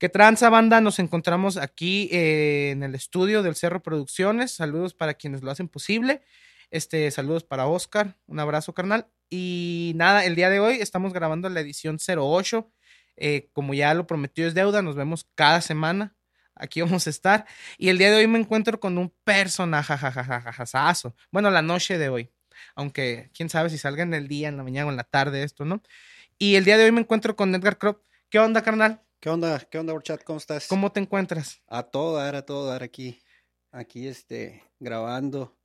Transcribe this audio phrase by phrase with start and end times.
[0.00, 4.50] Que tranza banda, nos encontramos aquí eh, en el estudio del Cerro Producciones.
[4.50, 6.22] Saludos para quienes lo hacen posible.
[6.70, 8.16] Este, saludos para Oscar.
[8.26, 9.08] Un abrazo, carnal.
[9.28, 12.72] Y nada, el día de hoy estamos grabando la edición 08.
[13.16, 16.16] Eh, como ya lo prometió es deuda, nos vemos cada semana.
[16.54, 17.44] Aquí vamos a estar.
[17.76, 21.14] Y el día de hoy me encuentro con un personaje, jajajajajazo.
[21.30, 22.30] Bueno, la noche de hoy.
[22.74, 25.42] Aunque quién sabe si salga en el día, en la mañana o en la tarde
[25.42, 25.82] esto, ¿no?
[26.38, 28.02] Y el día de hoy me encuentro con Edgar Crop.
[28.30, 29.02] ¿Qué onda, carnal?
[29.20, 29.60] ¿Qué onda?
[29.70, 30.24] ¿Qué onda, chat?
[30.24, 30.66] ¿Cómo estás?
[30.66, 31.60] ¿Cómo te encuentras?
[31.68, 33.20] A todo dar, a todo dar aquí.
[33.70, 35.58] Aquí, este, grabando,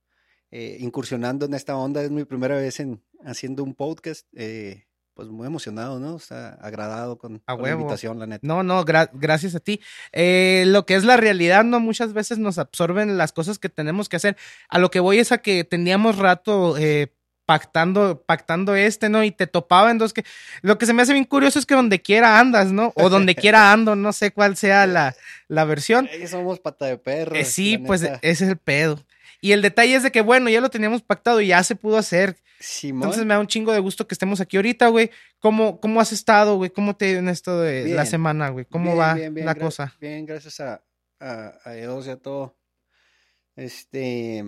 [0.50, 2.02] eh, incursionando en esta onda.
[2.02, 4.26] Es mi primera vez en haciendo un podcast.
[4.36, 6.18] Eh, pues muy emocionado, ¿no?
[6.18, 8.46] Está agradado con, la invitación, la neta.
[8.46, 9.80] No, no, gracias a ti.
[10.12, 11.80] Eh, lo que es la realidad, ¿no?
[11.80, 14.36] Muchas veces nos absorben las cosas que tenemos que hacer.
[14.68, 17.14] A lo que voy es a que teníamos rato eh,
[17.46, 19.24] pactando, pactando este, ¿no?
[19.24, 20.24] Y te topaba en dos que.
[20.62, 22.92] Lo que se me hace bien curioso es que donde quiera andas, ¿no?
[22.96, 25.16] O donde quiera ando, no sé cuál sea la,
[25.48, 26.08] la versión.
[26.12, 27.34] Ahí somos pata de perro.
[27.34, 29.02] Eh, sí, pues ese es el pedo.
[29.40, 31.96] Y el detalle es de que, bueno, ya lo teníamos pactado y ya se pudo
[31.96, 32.36] hacer.
[32.82, 35.10] Entonces me da un chingo de gusto que estemos aquí ahorita, güey.
[35.38, 36.70] ¿Cómo, ¿Cómo has estado, güey?
[36.70, 38.64] ¿Cómo te en esto de la semana, güey?
[38.64, 39.94] ¿Cómo va la cosa?
[40.00, 40.82] Bien, gracias a,
[41.20, 42.56] a, a Dios y a todo.
[43.54, 44.44] Este,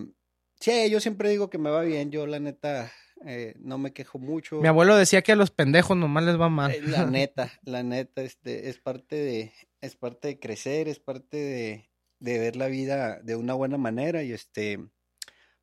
[0.61, 2.11] Sí, yo siempre digo que me va bien.
[2.11, 2.93] Yo, la neta,
[3.25, 4.61] eh, no me quejo mucho.
[4.61, 6.73] Mi abuelo decía que a los pendejos nomás les va mal.
[6.73, 11.37] Eh, la neta, la neta, este, es parte de, es parte de crecer, es parte
[11.37, 14.81] de, de ver la vida de una buena manera y este,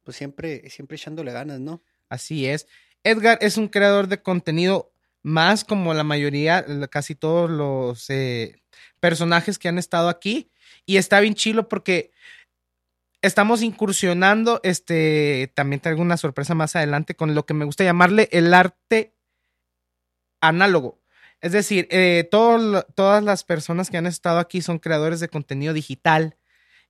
[0.04, 1.82] pues siempre, siempre echándole ganas, ¿no?
[2.10, 2.68] Así es.
[3.04, 8.62] Edgar es un creador de contenido más como la mayoría, casi todos los eh,
[9.00, 10.52] personajes que han estado aquí.
[10.86, 12.12] Y está bien chilo porque
[13.26, 18.30] estamos incursionando, este, también traigo una sorpresa más adelante con lo que me gusta llamarle
[18.32, 19.14] el arte
[20.42, 21.02] análogo.
[21.42, 26.38] Es decir, eh, todas las personas que han estado aquí son creadores de contenido digital.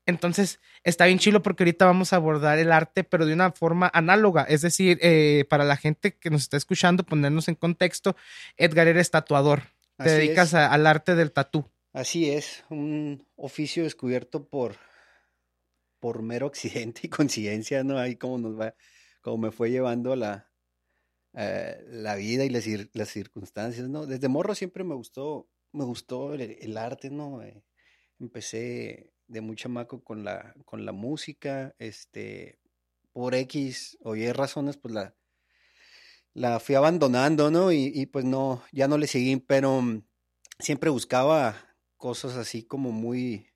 [0.05, 3.89] Entonces, está bien chilo porque ahorita vamos a abordar el arte, pero de una forma
[3.93, 4.43] análoga.
[4.43, 8.15] Es decir, eh, para la gente que nos está escuchando, ponernos en contexto,
[8.55, 9.63] Edgar eres tatuador.
[9.97, 11.65] Te dedicas al arte del tatú.
[11.93, 14.75] Así es, un oficio descubierto por
[15.99, 17.97] por mero accidente y coincidencia, ¿no?
[17.97, 18.75] Ahí como nos va,
[19.21, 20.51] como me fue llevando la,
[21.33, 24.05] eh, la vida y las, las, circunstancias, ¿no?
[24.05, 27.41] Desde morro siempre me gustó, me gustó el, arte, ¿no?
[27.43, 27.63] Eh,
[28.19, 32.59] empecé de muy chamaco con la, con la música, este,
[33.11, 35.15] por X o Y razones, pues la,
[36.33, 37.71] la fui abandonando, ¿no?
[37.71, 39.81] Y, y pues no, ya no le seguí, pero
[40.59, 43.49] siempre buscaba cosas así como muy,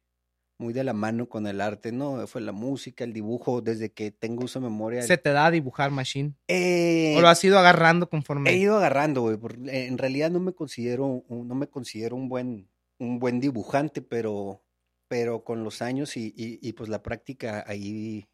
[0.60, 2.28] muy de la mano con el arte, ¿no?
[2.28, 5.02] Fue la música, el dibujo, desde que tengo uso de memoria.
[5.02, 6.34] ¿Se te da a dibujar, Machine?
[6.50, 8.50] Eh, ¿O lo has ido agarrando conforme?
[8.50, 9.38] He ido agarrando, güey.
[9.68, 14.62] En realidad no me considero, no me considero un buen, un buen dibujante, pero,
[15.08, 18.28] pero con los años y, y, pues la práctica ahí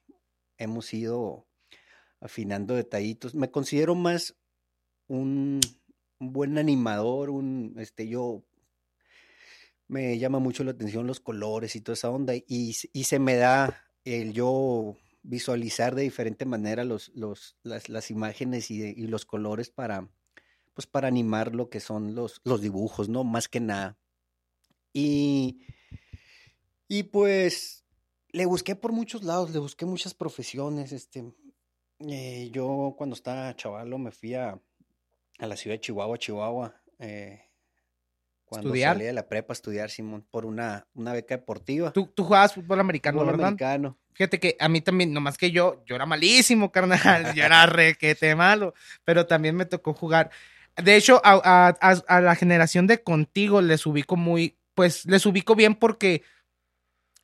[0.57, 1.45] hemos ido
[2.19, 3.35] afinando detallitos.
[3.35, 4.35] Me considero más
[5.07, 5.61] un,
[6.19, 8.43] un buen animador, un, este, yo
[9.87, 13.83] me llama mucho la atención los colores y toda esa onda y, se me da
[14.03, 20.09] el yo visualizar de diferente manera los, los, las, imágenes y, los colores para,
[20.73, 23.23] pues para animar lo que son los, los dibujos, ¿no?
[23.23, 23.97] Más que nada.
[24.93, 25.61] Y,
[26.87, 27.85] y pues
[28.29, 30.91] le busqué por muchos lados, le busqué muchas profesiones.
[30.91, 31.33] Este,
[31.99, 34.59] eh, yo cuando estaba chavalo me fui a,
[35.39, 36.81] a la ciudad de Chihuahua, Chihuahua.
[36.99, 37.44] Eh,
[38.45, 41.91] cuando salí de la prepa a estudiar, Simón, por una, una beca deportiva.
[41.91, 43.47] ¿Tú, tú jugabas fútbol americano, fútbol ¿verdad?
[43.47, 43.97] americano.
[44.13, 48.35] Fíjate que a mí también, nomás que yo, yo era malísimo, carnal, yo era requete
[48.35, 48.73] malo,
[49.03, 50.29] pero también me tocó jugar.
[50.77, 55.75] De hecho, a, a, la generación de contigo les ubico muy, pues les ubico bien
[55.75, 56.23] porque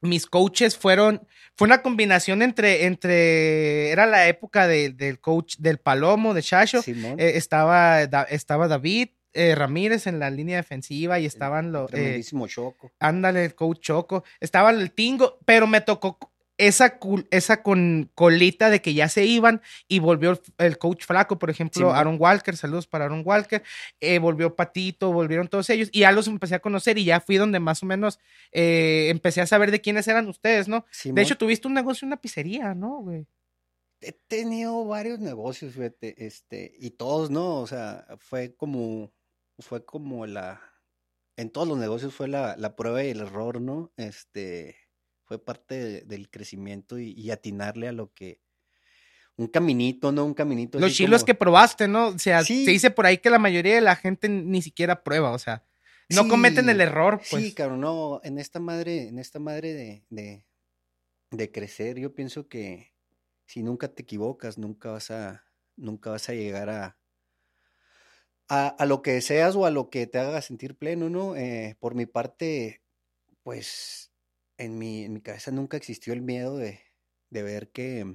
[0.02, 6.34] mis coaches fueron, fue una combinación entre, entre, era la época del coach del Palomo,
[6.34, 11.94] de Chacho, eh, estaba, estaba David, eh, Ramírez en la línea defensiva y estaban los.
[11.94, 12.92] Eh, Choco.
[13.00, 14.24] Ándale, el coach Choco.
[14.40, 16.20] Estaba el Tingo, pero me tocó
[16.58, 17.00] esa,
[17.32, 21.92] esa con colita de que ya se iban y volvió el, coach Flaco, por ejemplo,
[21.92, 23.64] Aaron Walker, saludos para Aaron Walker,
[24.00, 27.38] eh, volvió Patito, volvieron todos ellos y ya los empecé a conocer y ya fui
[27.38, 28.20] donde más o menos
[28.52, 30.86] empecé a saber de quiénes eran ustedes, ¿no?
[31.06, 33.26] De hecho, tuviste un negocio, una pizzería, ¿no, güey?
[34.02, 37.60] He tenido varios negocios, fíjate, este, y todos, ¿no?
[37.60, 39.12] O sea, fue como
[39.62, 40.62] fue como la,
[41.38, 43.92] en todos los negocios fue la, la prueba y el error, ¿no?
[43.98, 44.76] Este,
[45.24, 48.42] fue parte del crecimiento y, atinarle a lo que,
[49.38, 50.26] un caminito, ¿no?
[50.26, 50.80] Un caminito.
[50.80, 52.10] Los chilos que probaste, ¿no?
[52.10, 55.32] O sea, se dice por ahí que la mayoría de la gente ni siquiera prueba,
[55.32, 55.64] o sea,
[56.10, 57.44] no cometen el error, pues.
[57.44, 60.46] Sí, cabrón, no, en esta madre, en esta madre de, de,
[61.32, 62.94] de crecer, yo pienso que
[63.46, 65.46] si nunca te equivocas, nunca vas a,
[65.78, 67.01] nunca vas a llegar a,
[68.52, 71.36] a, a lo que deseas o a lo que te haga sentir pleno, ¿no?
[71.38, 72.84] Eh, por mi parte,
[73.44, 74.14] pues
[74.58, 76.82] en mi, en mi cabeza nunca existió el miedo de,
[77.32, 78.06] de ver que,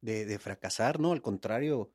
[0.00, 1.12] de, de fracasar, ¿no?
[1.12, 1.92] Al contrario,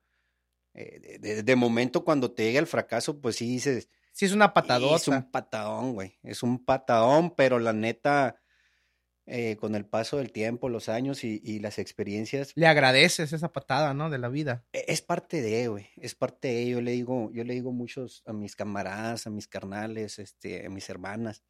[0.76, 4.48] eh, de, de- momento cuando te llega el fracaso, pues sí dices, Sí, es una
[4.48, 4.96] "Y patadota.
[4.96, 8.43] es un patadón, güey, es un patadón, pero la neta,
[9.26, 13.52] eh, con el paso del tiempo, los años y, y las experiencias, Le agradeces esa
[13.52, 14.10] patada, ¿no?
[14.10, 14.66] De la vida.
[14.74, 18.22] e- es parte de, güey, es parte de, yo le digo, yo le digo muchos
[18.26, 21.44] a mis camaradas, a mis carnales, este, a mis hermanas,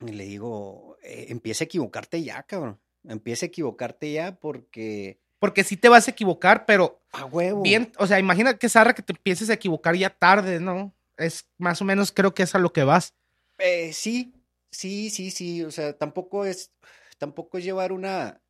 [0.00, 5.64] y le digo, eh, empieza a equivocarte ya, cabrón, empieza a equivocarte ya porque, Porque
[5.64, 7.62] sí te vas a equivocar, pero a huevo.
[7.62, 10.94] bien, o sea, imagina que zarra que te empieces a equivocar ya tarde, ¿no?
[11.16, 13.14] Es más o menos creo que es a lo que vas.
[13.58, 14.32] Eh, sí,
[14.72, 15.62] sí, sí, sí.
[15.62, 16.72] O sea, tampoco es,
[17.18, 18.42] tampoco es llevar una,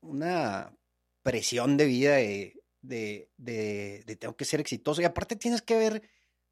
[0.00, 0.74] una
[1.22, 5.02] presión de vida de, de, de, de tengo que ser exitoso.
[5.02, 6.02] Y aparte tienes que ver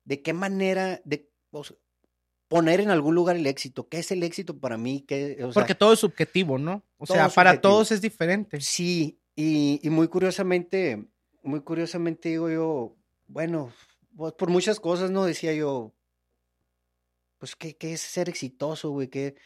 [0.05, 1.77] de qué manera, de o sea,
[2.49, 3.89] poner en algún lugar el éxito.
[3.89, 5.05] ¿Qué es el éxito para mí?
[5.07, 6.83] ¿Qué, o sea, Porque todo es subjetivo, ¿no?
[6.97, 7.73] O sea, para subjetivo.
[7.73, 8.61] todos es diferente.
[8.61, 11.07] Sí, y, y muy curiosamente,
[11.43, 12.97] muy curiosamente digo yo,
[13.27, 13.73] bueno,
[14.17, 15.25] pues por muchas cosas, ¿no?
[15.25, 15.95] Decía yo,
[17.39, 19.09] pues, ¿qué, qué es ser exitoso, güey?
[19.09, 19.37] ¿Qué?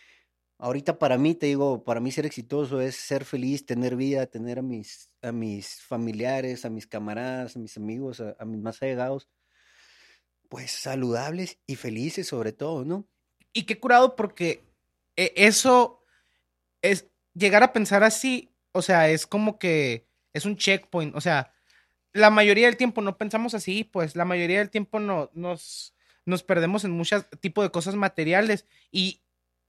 [0.59, 4.61] Ahorita para mí, te digo, para mí ser exitoso es ser feliz, tener vida, tener
[4.61, 8.81] a mis, a mis familiares, a mis camaradas, a mis amigos, a, a mis más
[8.83, 9.29] allegados,
[10.49, 13.09] pues saludables y felices sobre todo, ¿no?
[13.53, 14.65] Y qué curado porque
[15.17, 16.03] eh, eso
[16.81, 21.53] es llegar a pensar así, o sea, es como que es un checkpoint, o sea,
[22.13, 26.43] la mayoría del tiempo no pensamos así, pues la mayoría del tiempo no, nos, nos
[26.43, 29.23] perdemos en muchos tipos de cosas materiales y,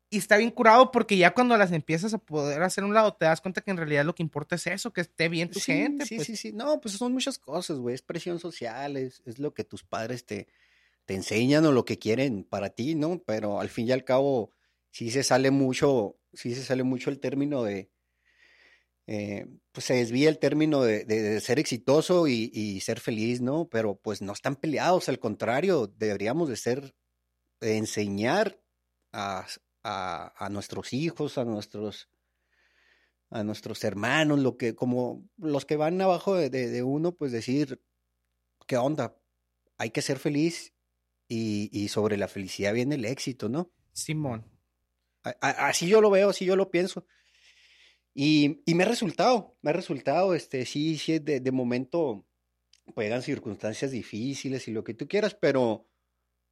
[0.10, 3.26] y está bien curado porque ya cuando las empiezas a poder hacer un lado te
[3.26, 5.72] das cuenta que en realidad lo que importa es eso, que esté bien tu Sí,
[5.74, 6.06] gente.
[6.06, 6.28] sí, pues.
[6.28, 6.52] sí, sí.
[6.54, 7.96] No, pues son muchas cosas, güey.
[7.96, 10.48] Es presión social, es, es lo que tus padres te,
[11.06, 13.24] te enseñan o lo que quieren para ti, ¿no?
[13.26, 14.52] Pero al fin y al cabo,
[14.92, 17.90] sí se sale mucho, sí se sale mucho el término de,
[19.08, 23.42] eh, pues se desvía el término de, de- de ser exitoso y, y ser feliz,
[23.42, 23.68] ¿no?
[23.70, 26.96] Pero pues no están peleados, al contrario, deberíamos de ser,
[27.62, 28.62] de enseñar
[29.12, 29.46] a,
[29.84, 32.10] a, a nuestros hijos, a nuestros,
[33.30, 37.82] a nuestros hermanos, lo que, como los que van abajo de, uno, pues decir,
[38.68, 39.18] ¿qué onda?
[39.78, 40.74] Hay que ser feliz
[41.28, 43.72] y, y sobre la felicidad viene el éxito, ¿no?
[43.92, 44.46] Simón.
[45.24, 47.06] A- Así yo lo veo, así yo lo pienso.
[48.14, 52.26] Y, y me ha resultado, me ha resultado, este, sí, sí, de, de momento,
[52.94, 55.88] pues llegan circunstancias difíciles y lo que tú quieras, pero,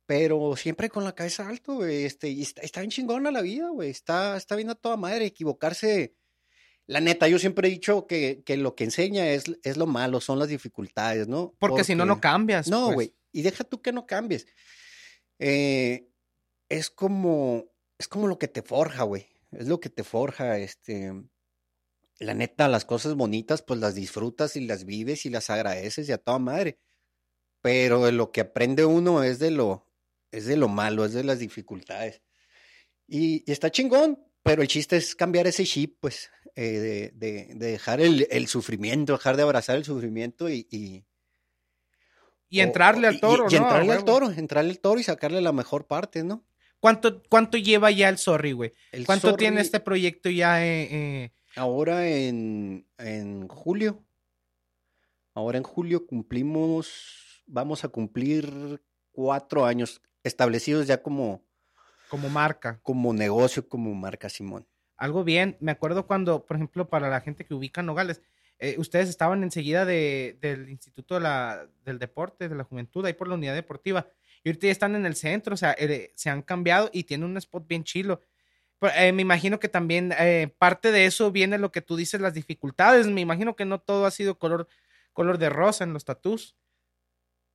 [0.08, 3.70] pero siempre con la cabeza alto, güey, este, y está, está bien chingona la vida,
[3.70, 6.16] güey, está, está bien a toda madre, equivocarse.
[6.88, 10.20] La neta, yo siempre he dicho que, que lo que enseña es, es lo malo,
[10.20, 11.54] son las dificultades, ¿no?
[11.60, 12.68] Porque, si no, no cambias.
[12.68, 12.96] No, pues.
[12.96, 13.16] güey.
[13.32, 14.48] Y deja tú que no cambies.
[15.40, 16.10] Eh,
[16.70, 17.66] es como,
[17.98, 19.28] es como lo que te forja, güey.
[19.52, 21.14] Es lo que te forja, este.
[22.22, 26.12] La neta, las cosas bonitas, pues las disfrutas y las vives y las agradeces y
[26.12, 26.80] a toda madre.
[27.62, 29.88] Pero de lo que aprende uno es de lo,
[30.32, 32.22] es de lo malo, es de las dificultades.
[33.08, 37.54] Y, y está chingón, pero el chiste es cambiar ese chip, pues, eh, de, de-
[37.56, 41.06] de dejar el, el sufrimiento, dejar de abrazar el sufrimiento y, y,
[42.52, 43.62] entrarle o- al toro, y, ¿no?
[43.62, 46.46] Entrarle al toro, entrarle al toro y sacarle la mejor parte, ¿no?
[46.80, 48.72] ¿Cuánto, ¿Cuánto lleva ya el Sorry, güey?
[49.06, 50.66] ¿Cuánto tiene este proyecto ya?
[50.66, 54.04] eh, eh, Ahora en, en julio,
[55.34, 58.82] ahora en julio cumplimos, vamos a cumplir
[59.12, 61.44] cuatro años establecidos ya como,
[62.10, 62.80] como marca?
[62.84, 64.68] como negocio, como marca Simón.
[64.98, 65.58] Algo bien.
[65.60, 68.22] Me acuerdo cuando, por ejemplo, para la gente que ubica Nogales,
[68.60, 73.14] eh, ustedes estaban enseguida de, del Instituto de la, del Deporte, de la Juventud, ahí
[73.14, 74.08] por la unidad deportiva.
[74.44, 77.30] Y ahorita ya están en el centro, o sea, eh, se han cambiado y tienen
[77.30, 78.22] un spot bien chilo.
[78.82, 82.34] Eh, me imagino que también eh, parte de eso viene lo que tú dices, las
[82.34, 83.08] dificultades.
[83.08, 84.68] Me imagino que no todo ha sido color,
[85.14, 86.56] color de rosa en los tatús.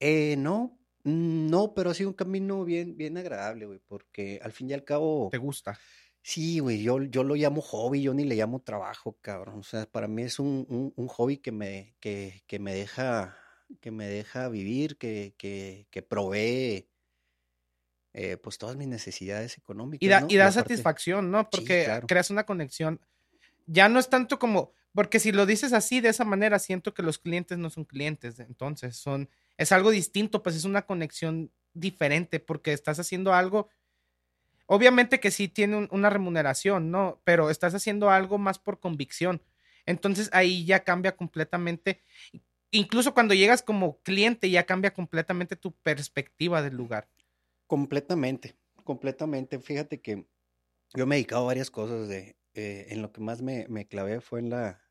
[0.01, 4.71] Eh, no, no, pero ha sido un camino bien, bien agradable, güey, porque al fin
[4.71, 5.85] y al cabo, ¿Te gusta?
[6.23, 9.61] sí, güey, yo, yo lo llamo hobby, yo ni le llamo trabajo, cabrón.
[9.61, 13.37] O sea, para mí es un, un, un hobby que me, que, que me deja,
[13.81, 16.89] que me deja vivir, que, que, que provee,
[18.19, 20.27] eh, pues todas mis necesidades económicas, Y da, ¿no?
[20.31, 21.51] y da aparte- satisfacción, ¿no?
[21.51, 22.07] Porque claro.
[22.07, 22.99] creas una conexión.
[23.67, 27.03] Ya no es tanto como, porque si lo dices así, de esa manera, siento que
[27.03, 32.41] los clientes no son clientes, entonces son, es algo distinto, pues es una conexión diferente
[32.41, 33.69] porque estás haciendo algo.
[34.65, 37.21] Obviamente que sí tiene una remuneración, ¿no?
[37.25, 39.43] Pero estás haciendo algo más por convicción.
[39.85, 42.01] Entonces ahí ya cambia completamente.
[42.71, 47.07] Incluso cuando llegas como cliente, ya cambia completamente tu perspectiva del lugar.
[47.67, 49.59] Completamente, completamente.
[49.59, 50.27] Fíjate que
[50.95, 52.09] yo me he dedicado a varias cosas.
[52.09, 54.83] De, eh, en lo que más me, me clavé fue en la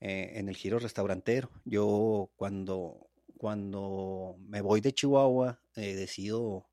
[0.00, 1.50] eh, en el giro restaurantero.
[1.64, 6.68] Yo cuando, cuando me voy de Chihuahua, eh, decido.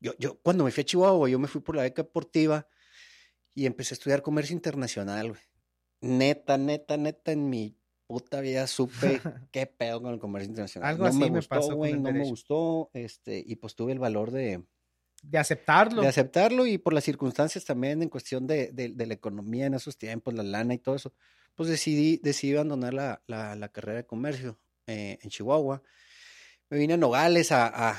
[0.00, 2.68] Yo, yo, cuando me fui a Chihuahua, yo me fui por la beca deportiva
[3.54, 5.36] y empecé a estudiar comercio internacional,
[6.02, 9.20] Neta, neta, neta, en mi puta vida supe
[9.52, 10.90] qué pedo con el comercio internacional.
[10.90, 14.30] Algo no así me, gustó, güey, no me gustó, este, y pues tuve el valor
[14.30, 14.62] de,
[15.22, 16.02] de aceptarlo.
[16.02, 19.98] De aceptarlo y por las circunstancias también en cuestión de, de, la economía en esos
[19.98, 21.12] tiempos, la lana y todo eso,
[21.54, 25.82] pues decidí, decidí abandonar la, la, carrera de comercio eh, en Chihuahua.
[26.68, 27.96] Me vine a Nogales a, a,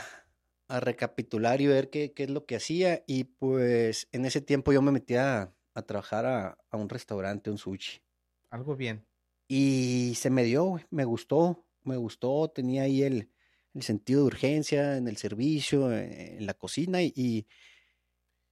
[0.67, 3.03] a recapitular y ver qué, qué, es lo que hacía.
[3.07, 7.49] Y pues en ese tiempo yo me metí a, a trabajar a, a, un restaurante,
[7.49, 8.01] un sushi.
[8.49, 9.05] Algo bien.
[9.47, 13.31] Y se me dio, me gustó, me gustó, tenía ahí el,
[13.73, 17.47] el sentido de urgencia en el servicio, en la cocina y,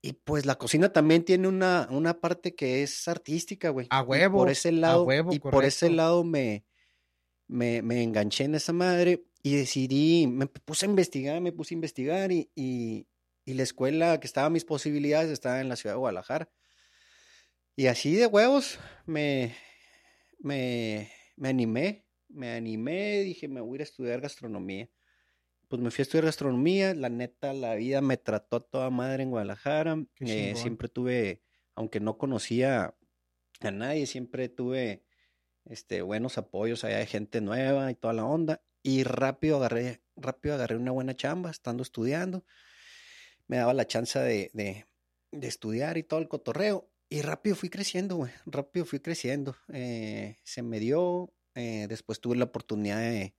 [0.02, 3.88] y pues la cocina también tiene una, una parte que es artística, güey.
[3.90, 4.38] A huevo.
[4.38, 6.64] por ese lado, y por ese lado me,
[7.48, 12.32] me, enganché en esa madre y decidí, me puse a investigar, me puse a investigar
[12.32, 13.08] y, y,
[13.46, 16.50] la escuela que estaba a mis posibilidades estaba en la ciudad de Guadalajara.
[17.76, 19.56] Y así de huevos me,
[20.40, 24.90] me, me animé, me animé, dije, me voy a ir a estudiar gastronomía
[25.68, 29.32] pues me fui a estudiar gastronomía, la neta, la vida me trató toda madre en
[29.32, 31.42] Guadalajara, eh, siempre tuve,
[31.76, 32.96] aunque no conocía
[33.62, 35.06] a nadie, siempre tuve
[35.66, 40.56] este, buenos apoyos allá de gente nueva y toda la onda, y rápido agarré, rápido
[40.56, 42.46] agarré una buena chamba, estando estudiando,
[43.48, 44.86] me daba la chance de, de,
[45.32, 50.38] de estudiar y todo el cotorreo, y rápido fui creciendo, güey, rápido fui creciendo, eh,
[50.44, 53.36] se me dio, eh, después tuve la oportunidad de,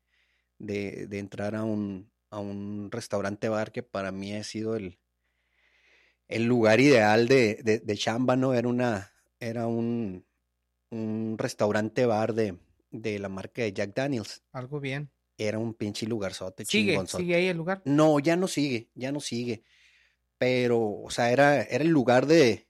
[0.58, 4.98] de, de entrar a un, a un restaurante bar que para mí ha sido el,
[6.28, 8.54] el lugar ideal de, de, chamba, ¿no?
[8.54, 10.24] Era una, era un,
[10.90, 12.58] un restaurante bar de,
[12.90, 14.42] de la marca de Jack Daniels.
[14.52, 15.10] Algo bien.
[15.38, 17.82] Era un pinche lugarzote, ¿Sigue, ¿Sigue ahí el lugar?
[17.84, 19.62] No, ya no sigue, ya no sigue.
[20.38, 22.66] Pero, o sea, era, era el lugar de,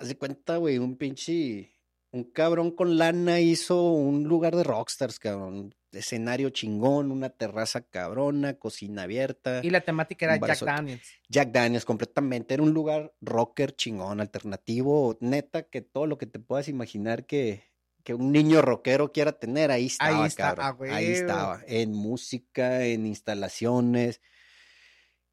[0.00, 1.74] haz de cuenta, güey, un pinche,
[2.10, 8.54] un cabrón con lana hizo un lugar de rockstars, cabrón escenario chingón, una terraza cabrona,
[8.54, 9.60] cocina abierta.
[9.62, 11.08] Y la temática era Jack Daniels.
[11.28, 12.54] Jack Daniels, completamente.
[12.54, 17.64] Era un lugar rocker chingón, alternativo, neta, que todo lo que te puedas imaginar que,
[18.04, 20.90] que un niño rockero quiera tener, ahí estaba, ahí cabrón.
[20.90, 21.60] ahí estaba.
[21.66, 24.20] En música, en instalaciones.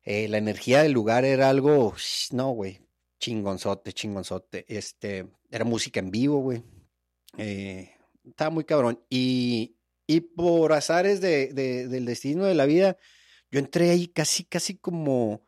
[0.03, 1.93] Eh, la energía del lugar era algo,
[2.31, 2.79] no, güey,
[3.19, 4.65] chingonzote, chingonzote.
[4.67, 6.63] Este, era música en vivo, güey.
[7.37, 7.91] Eh,
[8.25, 9.03] estaba muy cabrón.
[9.09, 12.97] Y, y por azares de, del destino de la vida,
[13.51, 15.45] yo entré ahí casi, casi como,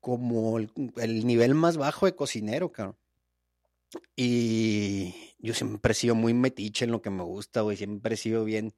[0.00, 2.96] como el, nivel más bajo de cocinero, cabrón.
[4.14, 7.76] Y yo siempre he sido muy metiche en lo que me gusta, güey.
[7.76, 8.74] Siempre he sido bien,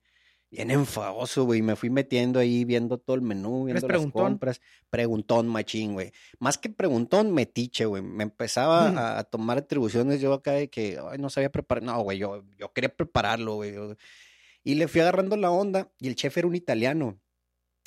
[0.53, 1.63] bien enfadoso, güey.
[1.63, 4.61] Me fui metiendo ahí, viendo todo el menú, viendo las compras.
[4.91, 6.13] Preguntón, machín, güey.
[6.39, 8.03] Más que preguntón, metiche, güey.
[8.03, 11.83] Me empezaba a, tomar atribuciones yo acá de que, ay, no sabía preparar.
[11.83, 13.75] No, güey, yo, yo quería prepararlo, güey.
[14.63, 17.19] Y le fui agarrando la onda y el chef era un italiano.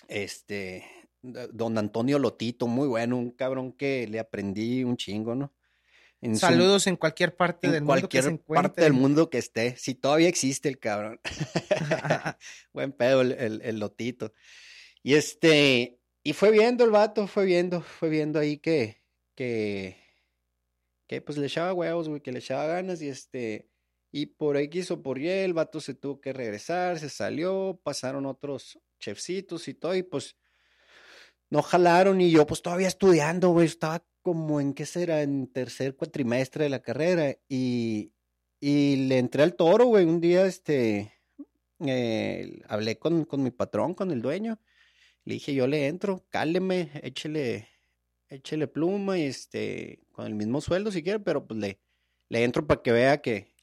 [0.07, 0.83] Este,
[1.21, 5.53] don Antonio Lotito, muy bueno, un cabrón que le aprendí un chingo, ¿no?
[6.33, 10.27] Saludos en cualquier parte del mundo que se parte del mundo que esté, si todavía
[10.27, 11.19] existe el cabrón.
[12.73, 14.33] Buen pedo el, el, Lotito.
[15.03, 19.03] Y este, y fue viendo el vato, fue viendo, fue viendo ahí que,
[19.35, 19.97] que,
[21.07, 23.69] que pues le echaba huevos, güey, que le echaba ganas y este,
[24.11, 28.25] y por X o por Y, el vato se tuvo que regresar, se salió, pasaron
[28.25, 30.37] otros chefcitos y todo, y pues
[31.49, 32.21] no jalaron.
[32.21, 36.71] Y yo, pues todavía estudiando, güey, estaba como en qué será, en tercer cuatrimestre de
[36.71, 37.37] la carrera.
[37.47, 38.11] Y,
[38.59, 40.03] y le entré al toro, güey.
[40.03, 41.13] Un día, este,
[41.85, 44.59] eh, hablé con, con mi patrón, con el dueño.
[45.25, 47.67] Le dije, yo le entro, cáleme, échele,
[48.27, 51.79] échele pluma y este, con el mismo sueldo si quiere, pero pues le,
[52.29, 53.53] le entro para que vea que,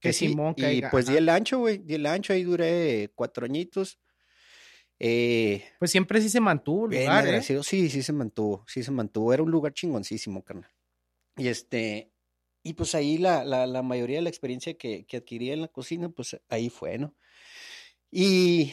[0.00, 4.00] que, Simón Y pues di el ancho, güey, di el ancho, ahí duré cuatro añitos.
[5.04, 7.42] Eh, pues siempre sí se mantuvo el lugar, ¿eh?
[7.42, 9.32] Sí, sí se mantuvo, sí se mantuvo.
[9.32, 10.70] Era un lugar chingoncísimo, carnal.
[11.36, 12.12] Y este,
[12.62, 15.68] y pues ahí la, la, la mayoría de la experiencia que, que adquirí en la
[15.68, 17.16] cocina, pues ahí fue, ¿no?
[18.12, 18.72] Y,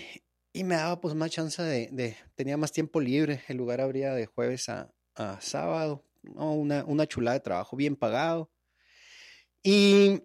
[0.53, 4.13] y me daba pues más chance de, de, tenía más tiempo libre, el lugar abría
[4.13, 6.53] de jueves a, a sábado, ¿no?
[6.53, 8.51] una, una chulada de trabajo bien pagado.
[9.63, 10.21] Y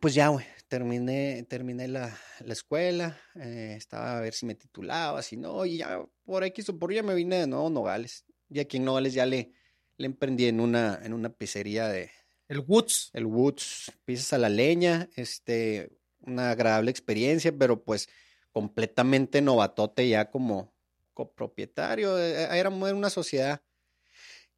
[0.00, 5.22] pues ya, güey, terminé, terminé la, la escuela, eh, estaba a ver si me titulaba,
[5.22, 8.24] si no, y ya por X o por ya me vine de nuevo a Nogales.
[8.48, 9.52] Y aquí en Nogales ya le,
[9.96, 12.10] le emprendí en una, en una pizzería de...
[12.48, 13.10] El Woods.
[13.12, 18.08] El Woods, pizzas a la leña, este, una agradable experiencia, pero pues
[18.52, 20.74] completamente novatote ya como
[21.12, 23.62] copropietario, eh, era una sociedad.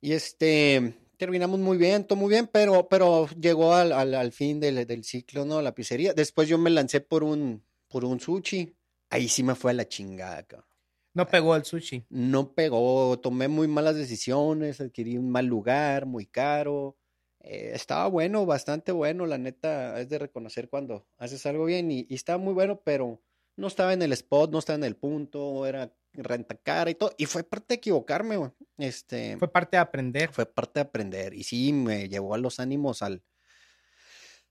[0.01, 4.61] Y este, terminamos muy bien, todo muy bien, pero, pero llegó al, al, al fin
[4.61, 5.61] del, del, ciclo, ¿no?
[5.61, 6.15] La pizzería.
[6.15, 8.75] Después yo me lancé por un, por un sushi.
[9.11, 10.69] Ahí sí me fue a la chingada, cabrón.
[11.15, 12.05] No pegó el sushi.
[12.09, 16.97] No pegó, tomé muy malas decisiones, adquirí un mal lugar, muy caro.
[17.41, 22.07] Eh, estaba bueno, bastante bueno, la neta, es de reconocer cuando haces algo bien y,
[22.09, 23.21] y estaba muy bueno, pero
[23.57, 27.13] no estaba en el spot, no estaba en el punto, era renta cara y todo.
[27.17, 28.51] Y fue parte de equivocarme, güey.
[28.77, 30.31] Este, fue parte de aprender.
[30.33, 31.35] Fue parte de aprender.
[31.35, 33.23] Y sí, me llevó a los ánimos al,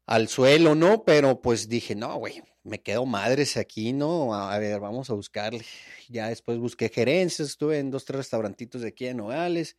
[0.05, 1.03] al suelo, ¿no?
[1.03, 4.33] Pero pues dije, no, güey, me quedo madres aquí, ¿no?
[4.33, 5.65] A ver, vamos a buscarle.
[6.09, 9.77] Ya después busqué gerencias, estuve en dos, tres restaurantitos de aquí en Nogales.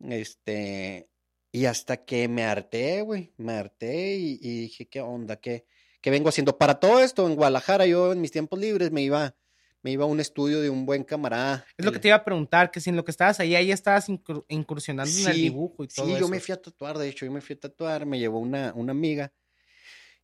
[0.00, 1.10] Este,
[1.50, 5.36] y hasta que me harté, güey, me harté y, y dije, ¿qué onda?
[5.40, 5.66] ¿Qué,
[6.00, 6.58] ¿Qué vengo haciendo?
[6.58, 9.34] Para todo esto, en Guadalajara, yo en mis tiempos libres me iba
[9.82, 11.64] me iba a un estudio de un buen camarada.
[11.76, 13.70] Es lo que te iba a preguntar, que si en lo que estabas ahí, ahí
[13.70, 14.06] estabas
[14.48, 16.20] incursionando sí, en el dibujo y todo Sí, eso.
[16.20, 18.72] yo me fui a tatuar, de hecho, yo me fui a tatuar, me llevó una,
[18.74, 19.32] una amiga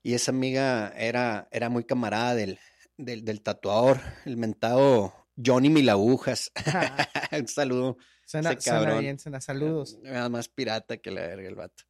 [0.03, 2.59] y esa amiga era, era muy camarada del,
[2.97, 6.51] del, del tatuador, el mentado Johnny Milagujas.
[7.33, 7.97] un saludo.
[8.27, 9.99] Suena, suena bien, suena saludos.
[10.03, 11.85] Nada más pirata que la verga el vato.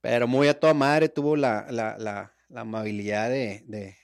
[0.00, 3.96] Pero muy a toda madre tuvo la, la, la, la amabilidad de, de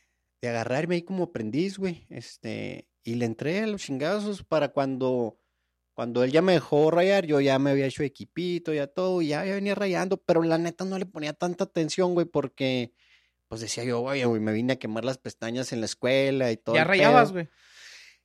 [0.45, 2.07] de agarrarme ahí como aprendiz, güey.
[2.11, 5.39] Este, y le entré a los chingazos para cuando,
[5.95, 9.29] cuando él ya me dejó rayar, yo ya me había hecho equipito, ya todo, y
[9.29, 12.93] ya, ya venía rayando, pero la neta no le ponía tanta atención, güey, porque,
[13.49, 16.57] pues decía yo, oye, güey, me vine a quemar las pestañas en la escuela y
[16.59, 16.75] todo.
[16.75, 17.49] ¿Ya rayabas, güey?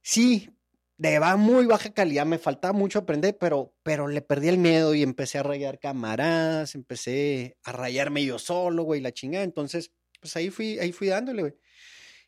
[0.01, 0.49] Sí,
[0.97, 4.93] de va muy baja calidad, me faltaba mucho aprender, pero, pero le perdí el miedo
[4.93, 9.45] y empecé a rayar camaradas, empecé a rayarme yo solo, güey, la chingada.
[9.45, 11.53] Entonces, pues ahí fui, ahí fui dándole, güey.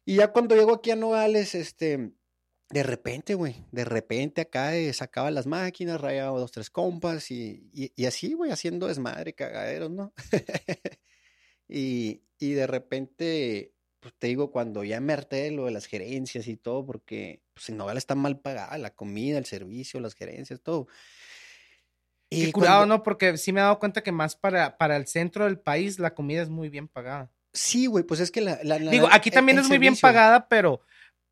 [0.06, 2.14] Y ya cuando llego aquí a Nogales, este,
[2.72, 7.70] de repente, güey, de repente acá eh, sacaba las máquinas, rayaba dos, tres compas y,
[7.74, 10.14] y, y así, güey, haciendo desmadre, cagaderos, ¿no?
[11.68, 16.48] y, y de repente, pues te digo, cuando ya me harté lo de las gerencias
[16.48, 20.62] y todo, porque pues, en Nogales está mal pagada la comida, el servicio, las gerencias,
[20.62, 20.88] todo.
[22.30, 22.98] Y, cuidado, cuando...
[22.98, 23.04] ¿no?
[23.04, 26.16] Porque sí me he dado cuenta que más para, para el centro del país la
[26.16, 27.32] comida es muy bien pagada.
[27.54, 28.60] Sí, güey, pues es que la...
[28.64, 29.92] la, la Digo, aquí también el, el es muy servicio.
[29.92, 30.82] bien pagada, pero,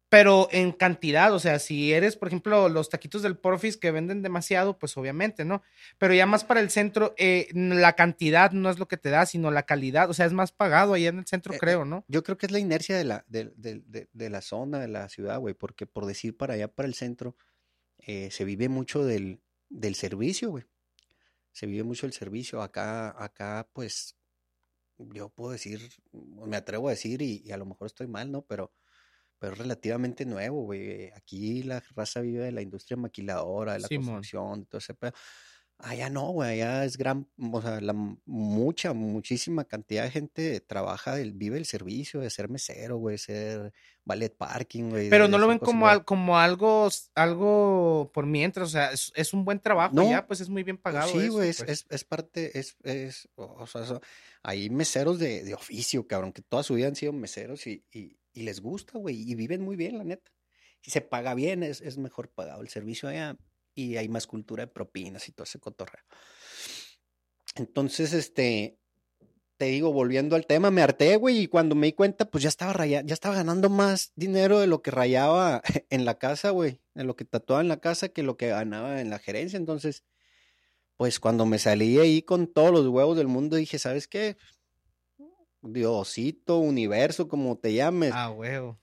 [0.09, 4.21] pero en cantidad, o sea, si eres, por ejemplo, los taquitos del Porfis que venden
[4.21, 5.61] demasiado, pues obviamente, ¿no?
[5.97, 9.25] Pero ya más para el centro, eh, la cantidad no es lo que te da,
[9.25, 12.03] sino la calidad, o sea, es más pagado ahí en el centro, eh, creo, ¿no?
[12.07, 14.87] Yo creo que es la inercia de la, de, de, de, de la zona, de
[14.87, 17.37] la ciudad, güey, porque por decir para allá, para el centro,
[17.99, 20.65] eh, se vive mucho del, del servicio, güey.
[21.51, 22.61] Se vive mucho el servicio.
[22.61, 24.15] Acá, acá, pues,
[25.13, 25.81] yo puedo decir,
[26.11, 28.43] me atrevo a decir, y, y, a lo mejor estoy mal, ¿no?
[28.43, 28.73] Pero,
[29.39, 31.11] pero relativamente nuevo, güey.
[31.15, 34.93] Aquí la raza vive de la industria maquiladora, de la sí, construcción, de todo ese
[34.95, 35.13] pedo.
[35.81, 37.93] Allá no, güey, allá es gran, o sea, la
[38.25, 43.71] mucha, muchísima cantidad de gente trabaja, el, vive el servicio de ser mesero, güey, ser
[44.03, 45.09] ballet parking, güey.
[45.09, 49.33] Pero no lo ven como, al, como algo, algo por mientras, o sea, es, es
[49.33, 51.13] un buen trabajo no, ya, pues es muy bien pagado.
[51.17, 54.01] Sí, güey, es, es, es, parte, es, es, o sea, eso,
[54.43, 58.17] hay meseros de, de, oficio, cabrón, que toda su vida han sido meseros y, y,
[58.33, 60.29] y les gusta, güey, y viven muy bien, la neta.
[60.81, 63.37] Si se paga bien, es, es mejor pagado el servicio allá
[63.79, 66.03] y hay más cultura de propinas y todo ese cotorreo.
[67.55, 68.77] Entonces, este,
[69.57, 72.49] te digo, volviendo al tema, me harté, güey, y cuando me di cuenta, pues ya
[72.49, 76.81] estaba rayando, ya estaba ganando más dinero de lo que rayaba en la casa, güey,
[76.95, 79.57] en lo que tatuaba en la casa que lo que ganaba en la gerencia.
[79.57, 80.03] Entonces,
[80.95, 84.37] pues cuando me salí ahí con todos los huevos del mundo, dije, ¿sabes qué?
[85.61, 88.11] Diosito, universo, como te llames.
[88.13, 88.79] Ah, huevo.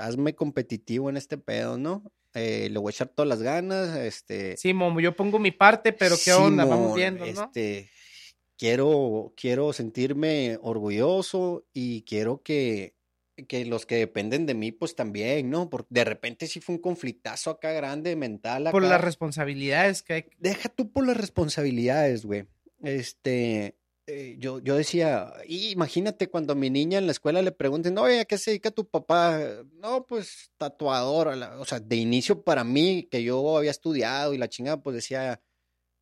[0.00, 2.02] Hazme competitivo en este pedo, ¿no?
[2.34, 4.56] Eh, le voy a echar todas las ganas, este...
[4.56, 6.64] Sí, Momo, yo pongo mi parte, pero ¿qué Simón, onda?
[6.66, 7.44] Vamos viendo, ¿no?
[7.44, 7.90] Este,
[8.58, 12.94] quiero, quiero sentirme orgulloso y quiero que,
[13.46, 15.70] que los que dependen de mí, pues también, ¿no?
[15.70, 18.66] Porque de repente sí fue un conflictazo acá grande, mental.
[18.66, 18.72] Acá.
[18.72, 20.24] Por las responsabilidades que hay.
[20.38, 22.46] Deja tú por las responsabilidades, güey.
[22.82, 23.77] Este,
[24.08, 28.20] eh, yo, yo decía, imagínate cuando a mi niña en la escuela le pregunten, oye,
[28.20, 29.38] ¿a qué se dedica tu papá?
[29.74, 31.28] No, pues tatuador.
[31.58, 35.42] O sea, de inicio para mí, que yo había estudiado y la chingada, pues decía,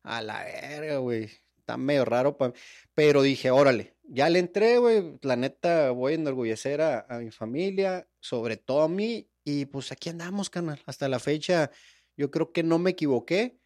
[0.03, 1.29] a la verga, güey.
[1.57, 2.53] Está medio raro para
[2.95, 5.17] Pero dije, órale, ya le entré, güey.
[5.21, 9.29] La neta, voy a enorgullecer a, a mi familia, sobre todo a mí.
[9.43, 10.81] Y pues aquí andamos, canal.
[10.85, 11.71] Hasta la fecha,
[12.15, 13.59] yo creo que no me equivoqué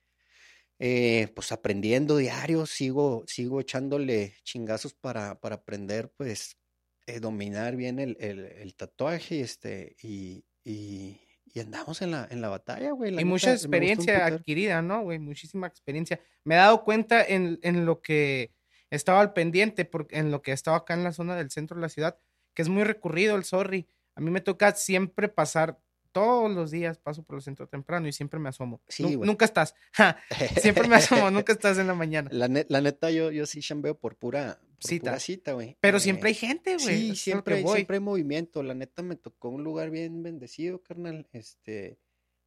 [0.84, 6.58] eh, pues aprendiendo diario, sigo, sigo echándole chingazos para, para aprender, pues,
[7.06, 11.20] eh, dominar bien el, el, tatuaje este, y, y,
[11.60, 13.16] andamos en la, en la batalla, güey.
[13.20, 15.20] y mucha experiencia adquirida, ¿no, güey?
[15.20, 16.20] Muchísima experiencia.
[16.44, 18.52] Me he dado cuenta en, en lo que
[18.90, 21.82] estaba al pendiente, porque en lo que estaba acá en la zona del centro de
[21.82, 22.18] la ciudad,
[22.56, 23.88] que es muy recurrido el sorry.
[24.16, 25.80] A mí me toca siempre pasar
[26.12, 28.82] todos los días paso por el centro temprano y siempre me asomo.
[28.88, 29.76] Sí, nunca estás.
[30.62, 32.30] siempre me asomo, nunca estás en la mañana.
[32.32, 35.78] La, neta, yo, yo sí chambeo por pura cita, cita güey.
[35.80, 37.12] Pero eh, siempre hay gente, güey.
[37.12, 38.64] Sí, siempre, siempre hay movimiento.
[38.64, 41.28] La neta me tocó un lugar bien bendecido, carnal.
[41.32, 42.00] Este,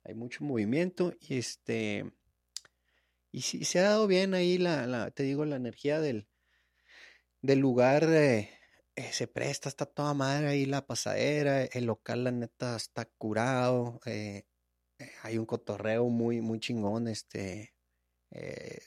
[0.05, 2.05] hay mucho movimiento y este,
[3.33, 6.29] y sí, se ha dado bien ahí la, la te digo, la energía del,
[7.41, 8.05] del lugar.
[8.09, 8.51] Eh,
[8.97, 14.01] eh, se presta, está toda madre ahí la pasadera, el local la neta está curado,
[14.07, 14.47] eh,
[14.99, 17.75] eh, hay un cotorreo muy, muy chingón, este,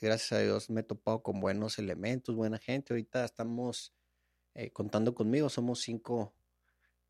[0.00, 3.94] gracias a Dios me he topado con buenos elementos, buena gente, ahorita estamos
[4.72, 6.34] contando conmigo, somos cinco,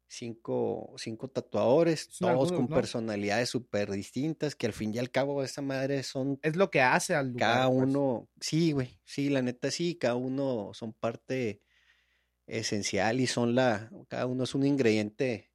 [0.06, 5.62] cinco, cinco tatuadores, todos con personalidades súper distintas, que al fin y al cabo esa
[5.62, 6.38] madre son...
[6.42, 7.54] Es lo que hace al lugar.
[7.54, 7.88] Cada pues.
[7.88, 11.62] uno, sí, güey, sí, la neta sí, cada uno son parte
[12.48, 15.50] esencial y son la, cada uno es un ingrediente,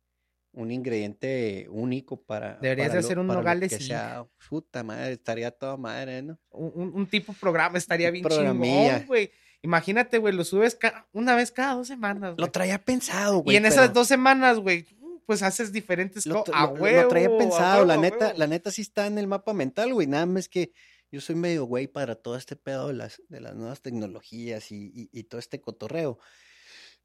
[0.51, 2.57] un ingrediente único para.
[2.61, 6.39] Deberías de hacer un nogales que sea, puta madre, estaría toda madre, ¿no?
[6.51, 9.31] Un, un tipo programa estaría bien chingón, güey.
[9.63, 10.77] Imagínate, güey, lo subes
[11.13, 12.35] una vez cada dos semanas.
[12.37, 13.55] Lo traía pensado, güey.
[13.55, 14.85] Y en esas dos semanas, güey,
[15.25, 16.69] pues haces diferentes cosas.
[16.77, 20.05] Huevo, lo traía pensado, la neta, la neta sí está en el mapa mental, güey.
[20.05, 20.73] Nada más que
[21.11, 25.09] yo soy medio güey para todo este pedo de las, de las nuevas tecnologías y,
[25.11, 26.19] y todo este cotorreo.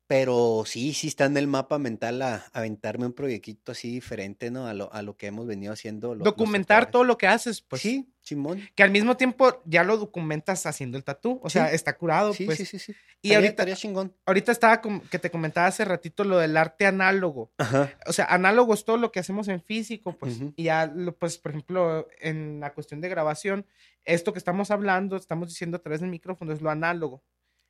[0.09, 4.67] Pero sí, sí está en el mapa mental a, aventarme un proyectito así diferente, ¿no?
[4.67, 6.17] A lo, a lo que hemos venido haciendo.
[6.17, 7.83] Documentar todo lo que haces, pues.
[7.83, 8.67] Sí, Simón.
[8.75, 11.39] Que al mismo tiempo ya lo documentas haciendo el tatú.
[11.43, 12.57] O sea, está curado, sí, pues.
[12.57, 12.95] Sí, sí, sí.
[13.21, 14.15] Y ahorita, chingón.
[14.25, 17.53] ahorita estaba como que te comentaba hace ratito lo del arte análogo.
[17.59, 17.93] Ajá.
[18.07, 20.41] O sea, análogo es todo lo que hacemos en físico, pues.
[20.57, 23.67] Y ya, pues, por ejemplo, en la cuestión de grabación,
[24.07, 27.23] esto que estamos hablando, estamos diciendo a través del micrófono, es lo análogo.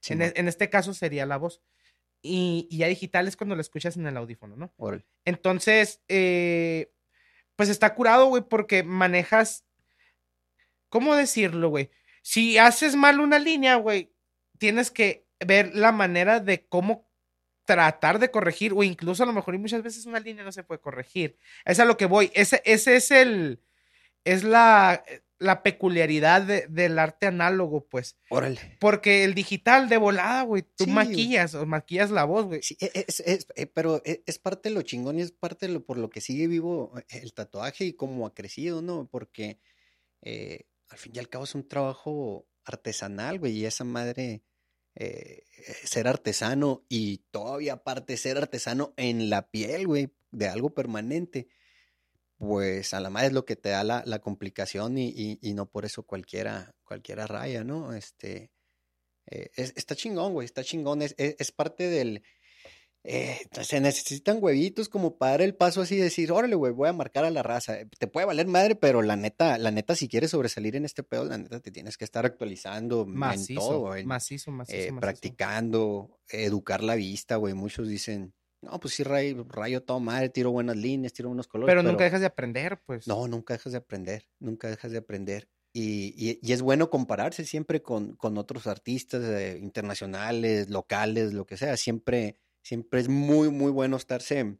[0.08, 1.60] En, e, en, este caso sería la voz
[2.22, 4.72] y, ya digital es cuando lo escuchas en el audífono, ¿no?
[5.24, 6.92] Entonces, eh,
[7.56, 9.64] pues está curado, güey, porque manejas,
[10.88, 11.90] ¿cómo decirlo, güey?
[12.22, 14.12] Si haces mal una línea, güey,
[14.58, 17.08] tienes que ver la manera de cómo
[17.64, 20.64] tratar de corregir, o incluso a lo mejor y muchas veces una línea no se
[20.64, 21.36] puede corregir.
[21.64, 22.30] Es a lo que voy.
[22.34, 23.60] Ese, ese es el,
[24.24, 25.04] es la,
[25.38, 28.18] la peculiaridad del arte análogo, pues.
[28.28, 28.58] Órale.
[28.80, 32.62] Porque el digital de volada, güey, tú maquillas o maquillas la voz, güey.
[32.62, 35.66] Sí, e, es, es, eh, pero e, es, parte de lo chingón y es parte
[35.66, 39.08] de lo por lo que sigue vivo eh, el tatuaje y cómo ha crecido, ¿no?
[39.08, 39.60] Porque
[40.22, 44.42] eh, al fin y al cabo es un trabajo artesanal, güey, y esa madre,
[45.84, 51.46] ser artesano y todavía aparte ser artesano en la piel, güey, de algo permanente
[52.38, 55.66] pues a la madre es lo que te da la, la complicación y, y, no
[55.66, 57.92] por eso cualquiera, cualquiera raya, ¿no?
[57.92, 58.52] Este,
[59.26, 62.22] eh, está chingón, güey, está chingón, es, es, parte del...
[63.04, 66.88] Eh, se necesitan huevitos como para dar el paso así y decir, órale, güey, voy
[66.88, 67.78] a marcar a la raza.
[67.98, 71.24] Te puede valer madre, pero la neta, la neta, si quieres sobresalir en este pedo,
[71.24, 76.20] la neta te tienes que estar actualizando macizo, en todo, macizo, macizo, eh, macizo, practicando,
[76.28, 77.54] educar la vista, güey.
[77.54, 81.70] Muchos dicen, no, pues sí, rayo, rayo todo madre, tiro buenas líneas, tiro buenos colores.
[81.70, 83.06] Pero, nunca dejas de aprender, pues.
[83.06, 85.48] No, nunca dejas de aprender, nunca dejas de aprender.
[85.72, 91.56] Y, y, es bueno compararse siempre con, con otros artistas eh, internacionales, locales, lo que
[91.56, 91.76] sea.
[91.76, 94.56] Siempre, siempre es muy, muy bueno estarse,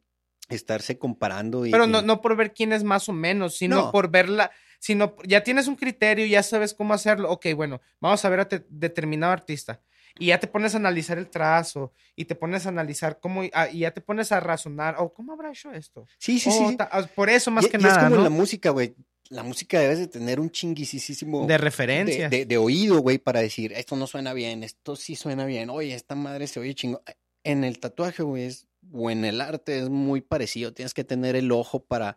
[0.48, 1.66] estarse comparando.
[1.66, 5.16] Y, Pero no, no por ver quién es más o menos, sino por verla, sino
[5.24, 7.30] ya tienes un criterio, ya sabes cómo hacerlo.
[7.30, 9.80] Ok, bueno, vamos a ver a determinado artista
[10.18, 13.68] y ya te pones a analizar el trazo y te pones a analizar cómo ah,
[13.70, 16.06] y ya te pones a razonar, oh, ¿cómo habrá hecho esto?
[16.18, 16.76] Sí, sí, sí.
[16.78, 18.06] Ah, por eso más que nada.
[18.06, 18.94] Es como la música, güey.
[19.30, 23.74] La música debes de tener un chinguisísimo de referencia, de, de, oído, güey, para decir
[23.74, 27.02] esto no suena bien, esto sí suena bien, oye, esta madre se oye chingo.
[27.44, 28.50] En el tatuaje, güey,
[28.92, 30.72] o en el arte es muy parecido.
[30.72, 32.16] Tienes que tener el ojo para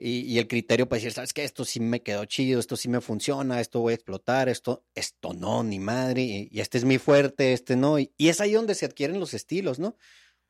[0.00, 1.44] y, el criterio para decir, ¿sabes qué?
[1.44, 5.34] Esto sí me quedó chido, esto sí me funciona, esto voy a explotar, esto, esto
[5.34, 7.98] no, ni madre, y, este es mi fuerte, este no.
[7.98, 9.96] Y, es ahí donde se adquieren los estilos, ¿no?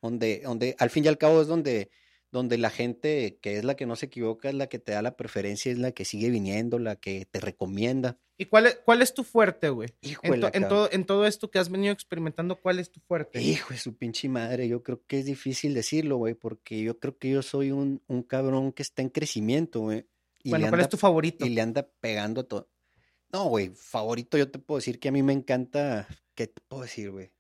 [0.00, 1.90] Donde, donde al fin y al cabo es donde,
[2.32, 5.02] donde la gente que es la que no se equivoca, es la que te da
[5.02, 8.18] la preferencia, es la que sigue viniendo, la que te recomienda.
[8.38, 9.90] ¿Y cuál es, cuál es tu fuerte, güey?
[10.22, 13.42] En, en, todo, en todo esto que has venido experimentando, ¿cuál es tu fuerte?
[13.42, 17.18] Hijo de su pinche madre, yo creo que es difícil decirlo, güey, porque yo creo
[17.18, 20.06] que yo soy un, un cabrón que está en crecimiento, güey.
[20.44, 21.44] Bueno, ¿cuál es tu favorito?
[21.44, 22.70] Y le anda pegando todo.
[23.32, 26.82] No, güey, favorito yo te puedo decir que a mí me encanta, ¿qué te puedo
[26.82, 27.30] decir, güey?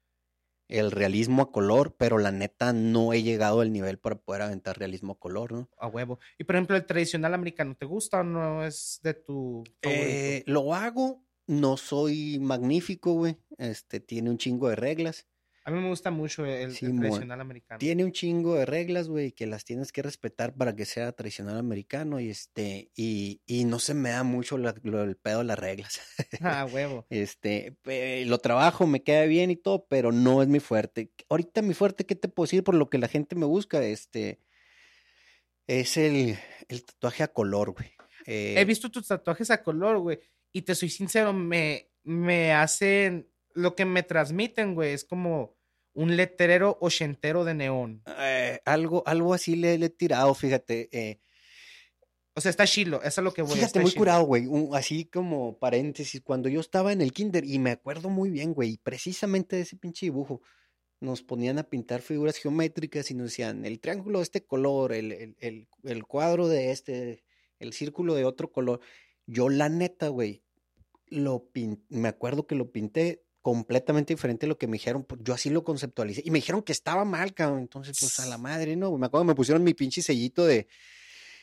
[0.70, 4.78] El realismo a color, pero la neta no he llegado al nivel para poder aventar
[4.78, 5.68] realismo a color, ¿no?
[5.78, 6.18] A huevo.
[6.38, 10.74] Y por ejemplo, el tradicional americano, ¿te gusta o no es de tu eh, lo
[10.74, 13.36] hago, no soy magnífico, güey.
[13.58, 15.26] Este tiene un chingo de reglas.
[15.64, 17.78] A mí me gusta mucho el, tradicional americano.
[17.78, 21.58] Tiene un chingo de reglas, güey, que las tienes que respetar para que sea tradicional
[21.58, 26.00] americano y este y, y no se me da mucho el pedo de las reglas.
[26.42, 27.06] Ah, huevo.
[27.10, 27.76] este,
[28.24, 31.12] lo trabajo, me queda bien y todo, pero no es mi fuerte.
[31.28, 32.64] Ahorita mi fuerte, ¿qué te puedo decir?
[32.64, 34.40] Por lo que la gente me busca, este,
[35.66, 37.90] es el, el tatuaje a color, güey.
[38.24, 40.18] He eh, visto tus tatuajes a color, güey,
[40.52, 45.56] y te soy sincero, me, me hacen lo que me transmiten, güey, es como
[45.94, 48.02] un letrero ochentero de neón.
[48.18, 50.88] Eh, algo, algo así le, he tirado, fíjate.
[50.92, 51.20] Eh.
[52.34, 54.48] o sea, está chilo, eso es lo que voy a Fíjate, muy curado, güey.
[54.72, 58.78] Así como paréntesis, cuando yo estaba en el kinder, y me acuerdo muy bien, güey,
[58.78, 60.40] precisamente de ese pinche dibujo,
[61.00, 65.34] nos ponían a pintar figuras geométricas y nos decían, el triángulo de este color, el,
[65.38, 67.24] el, el cuadro de este,
[67.58, 68.80] el círculo de otro color.
[69.26, 70.42] Yo, la neta, güey,
[71.06, 71.48] lo
[71.88, 75.04] me acuerdo que lo pinté completamente diferente a lo que me dijeron.
[75.04, 76.22] Pues, yo así lo conceptualicé.
[76.24, 77.60] Y me dijeron que estaba mal, cabrón.
[77.60, 78.96] Entonces, pues a la madre, ¿no?
[78.96, 80.68] Me acuerdo me pusieron mi pinche sellito de,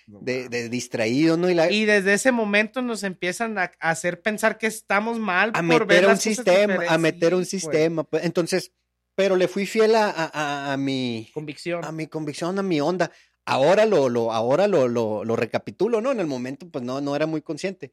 [0.08, 1.50] de, distraído, ¿no?
[1.50, 5.52] Y, desde ese momento nos empiezan a, hacer pensar que estamos mal.
[5.54, 8.04] A meter un sistema, a meter un sistema.
[8.04, 8.72] Pues, entonces,
[9.16, 11.84] pero le fui fiel a, a, mi convicción.
[11.84, 13.12] A mi convicción, a mi onda.
[13.46, 16.12] Ahora lo, lo, ahora lo, lo, lo recapitulo, ¿no?
[16.12, 17.92] En el momento, pues no, no era muy consciente.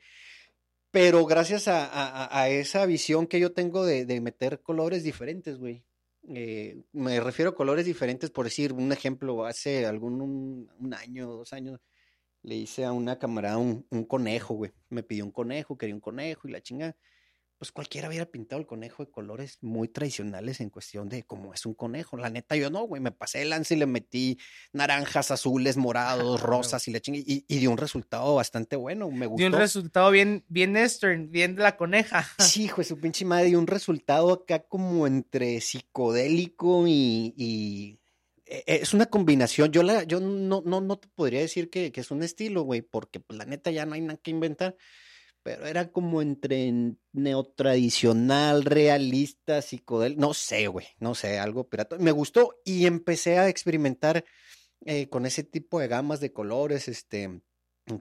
[0.94, 5.82] Pero gracias a, esa visión que yo tengo de, meter colores diferentes, güey.
[6.28, 11.52] Eh, me refiero a colores diferentes, por decir un ejemplo, hace algún un, año, dos
[11.52, 11.80] años,
[12.42, 14.70] le hice a una camarada un, un conejo, güey.
[14.88, 16.96] Me pidió un conejo, quería un conejo y la chinga
[17.64, 21.64] pues cualquiera hubiera pintado el conejo de colores muy tradicionales en cuestión de cómo es
[21.64, 22.18] un conejo.
[22.18, 24.38] La neta, yo no, güey, me pasé el lance y le metí
[24.74, 29.24] naranjas, azules, morados, rosas y la chingue, y, y dio un resultado bastante bueno, me
[29.24, 29.38] gustó.
[29.38, 32.28] Dio un resultado bien, bien Eastern, bien de la coneja.
[32.38, 37.98] Sí, hijo su pinche madre, dio un resultado acá como entre psicodélico y,
[38.44, 39.72] e, e, es una combinación.
[39.72, 42.82] Yo la, yo no, no, no te podría decir que, que es un estilo, güey,
[42.82, 44.76] porque pues, la neta ya no hay nada que inventar
[45.44, 51.98] pero era como entre neotradicional, realista, psicodélico, no sé, güey, no sé, algo pirata.
[51.98, 54.24] Me gustó y empecé a experimentar
[54.86, 57.42] eh, con ese tipo de gamas de colores, este,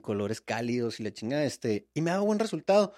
[0.00, 2.94] colores cálidos y la chingada, este, y me daba buen resultado.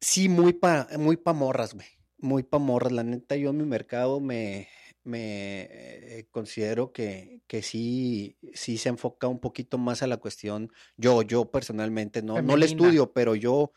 [0.00, 1.86] Sí, muy pa, muy pa morras, güey,
[2.18, 2.92] muy pa morras.
[2.92, 4.68] La neta, yo en mi mercado me,
[5.08, 10.70] me eh, considero que, que sí, sí se enfoca un poquito más a la cuestión,
[10.96, 13.72] yo, yo personalmente, no, no le estudio, pero yo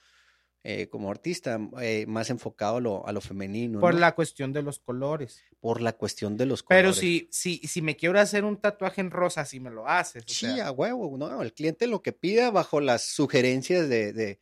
[0.63, 3.80] eh, como artista, eh, más enfocado a lo, a lo femenino.
[3.80, 5.41] Por la cuestión de los colores.
[5.62, 6.84] Por la cuestión de los colores.
[6.84, 10.26] Pero si, si, si me quiero hacer un tatuaje en rosa, si me lo haces.
[10.28, 11.41] sí, a huevo, ¿no?
[11.41, 14.39] El cliente lo que pida bajo las sugerencias de, de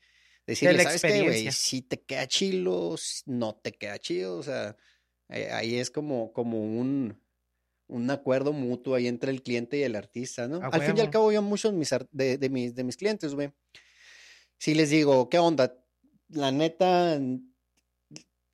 [0.47, 2.95] decirle, ¿sabes qué, Si te queda chilo,
[3.27, 4.75] no te queda chido, o sea
[5.29, 7.19] eh, ahí es como, como un,
[7.87, 10.59] un acuerdo mutuo ahí entre el cliente y el artista, ¿no?
[10.61, 13.51] al fin y al cabo, yo muchos mis, de, de, mis, de mis clientes, güey,
[14.57, 15.75] si les digo, ¿qué onda?
[16.29, 17.19] La neta,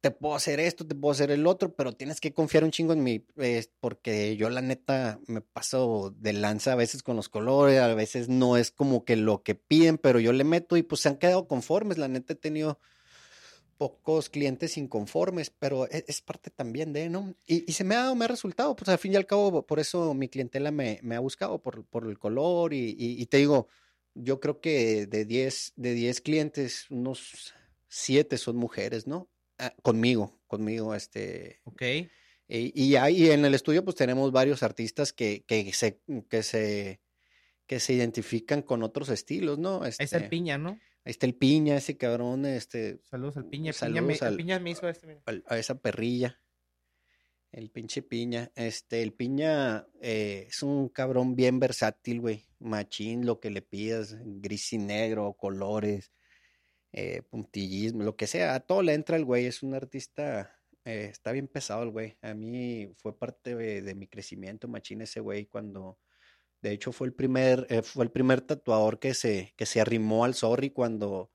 [0.05, 2.93] te puedo hacer esto, te puedo hacer el otro, pero tienes que confiar un chingo
[2.93, 3.25] en mí,
[3.79, 8.29] porque yo la neta me paso de lanza a veces con los colores, a veces
[8.29, 11.17] no es como que lo que piden, pero yo le meto y pues se han
[11.17, 12.79] quedado conformes, la neta he tenido
[13.77, 17.35] pocos clientes inconformes, pero e, es, parte también de, ¿no?
[17.45, 20.13] Y, se me ha, me ha resultado, pues al fin y al cabo, por eso
[20.13, 23.67] mi clientela me, me ha buscado, por, por el color y, y, te digo,
[24.13, 27.53] yo creo que de 10 de diez clientes, unos
[27.87, 29.29] 7 son mujeres, ¿no?
[29.57, 31.61] Ah, conmigo, conmigo, este.
[31.65, 31.81] Ok.
[32.47, 37.01] Y, y, ahí en el estudio, pues tenemos varios artistas que, que, se, que, se,
[37.65, 39.83] que se identifican con otros estilos, ¿no?
[39.83, 40.79] Este, es el piña, ¿no?
[41.05, 42.99] Ahí está el piña, ese cabrón, este.
[43.03, 43.73] Saludos al piña.
[43.73, 46.41] Saludos piña, me, piña me hizo este, A, esa perrilla.
[47.51, 48.51] El pinche piña.
[48.55, 52.47] Este, el piña eh, es un cabrón bien versátil, güey.
[52.57, 56.11] Machín, lo que le pidas, gris y negro, colores,
[56.91, 58.55] eh, puntillismo, lo que sea.
[58.55, 59.45] A todo le entra el güey.
[59.45, 62.17] Es un artista, eh, está bien pesado el güey.
[62.23, 65.99] A mí fue parte de, mi crecimiento, machín, ese güey, cuando.
[66.61, 70.33] De hecho, fue el primer, fue el primer tatuador que se, que se arrimó al
[70.33, 71.31] Sorry cuando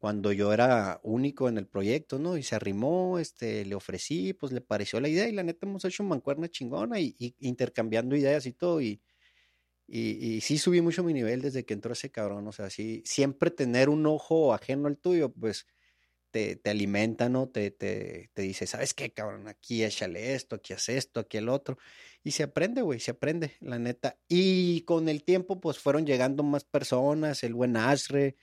[0.00, 2.38] cuando yo era único en el proyecto, ¿no?
[2.38, 5.84] Y se arrimó, este, le ofrecí, pues le pareció la idea y la neta hemos
[5.84, 9.02] hecho mancuerna chingona y, intercambiando ideas y todo y,
[9.86, 13.50] y, sí subí mucho mi nivel desde que entró ese cabrón, o sea, sí, siempre
[13.50, 15.66] tener un ojo ajeno al tuyo, pues
[16.30, 17.48] te, te alimenta, ¿no?
[17.48, 19.48] Te, te, te dice, ¿sabes qué, cabrón?
[19.48, 21.78] Aquí échale esto, aquí haz esto, aquí el otro.
[22.22, 24.18] Y se aprende, güey, se aprende, la neta.
[24.28, 28.36] Y con el tiempo, pues fueron llegando más personas, el buen Asre,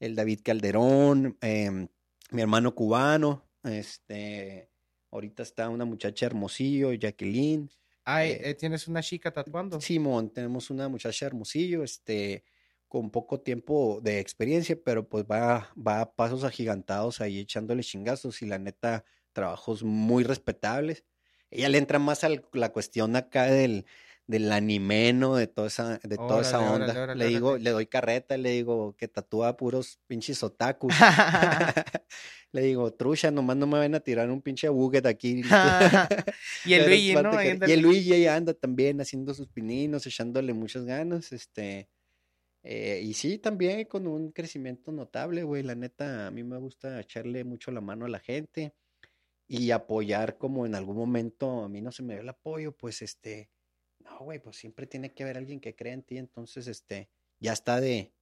[0.00, 1.88] el David Calderón, em,
[2.30, 4.70] mi hermano cubano, este,
[5.10, 7.70] ahorita está una muchacha hermosillo, Jacqueline.
[8.04, 9.80] Ay, eh, ¿tienes una chica tatuando?
[9.80, 12.44] Simón, tenemos una muchacha hermosillo, este,
[12.88, 18.42] con poco tiempo de experiencia, pero pues va, va a pasos agigantados ahí echándole chingazos
[18.42, 21.04] y la neta, trabajos muy respetables.
[21.52, 23.84] Ella le entra más a la cuestión acá del,
[24.26, 25.36] del anime, ¿no?
[25.36, 27.14] De toda esa, de toda esa onda.
[27.14, 30.94] le digo, le doy carreta, le digo que tatúa puros pinches otakus.
[32.52, 35.42] le digo, trucha, nomás no me ven a tirar un pinche buget aquí.
[36.64, 37.42] y el Luigi, ¿no?
[37.42, 41.88] Y el Luigi ahí anda también haciendo sus pininos, echándole muchas ganas, este...
[42.64, 45.64] Eh, y sí, también con un crecimiento notable, güey.
[45.64, 48.72] La neta, a mí me gusta echarle mucho la mano a la gente
[49.58, 53.02] y apoyar como en algún momento a mí no se me dio el apoyo, pues
[53.02, 53.50] este,
[53.98, 57.52] no, güey, pues siempre tiene que haber alguien que cree en ti, entonces, este, ya
[57.52, 58.14] está de,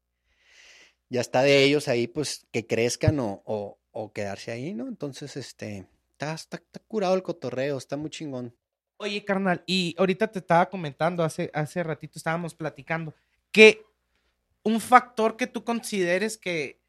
[1.09, 4.89] ya está de ellos ahí, pues, que crezcan o, o, quedarse ahí, ¿no?
[4.89, 8.53] Entonces, este, está, está, está, curado el cotorreo, está muy chingón.
[8.97, 13.15] Oye, carnal, y ahorita te estaba comentando, hace, hace ratito estábamos platicando,
[13.53, 13.85] que
[14.65, 16.81] un factor que tú consideres que,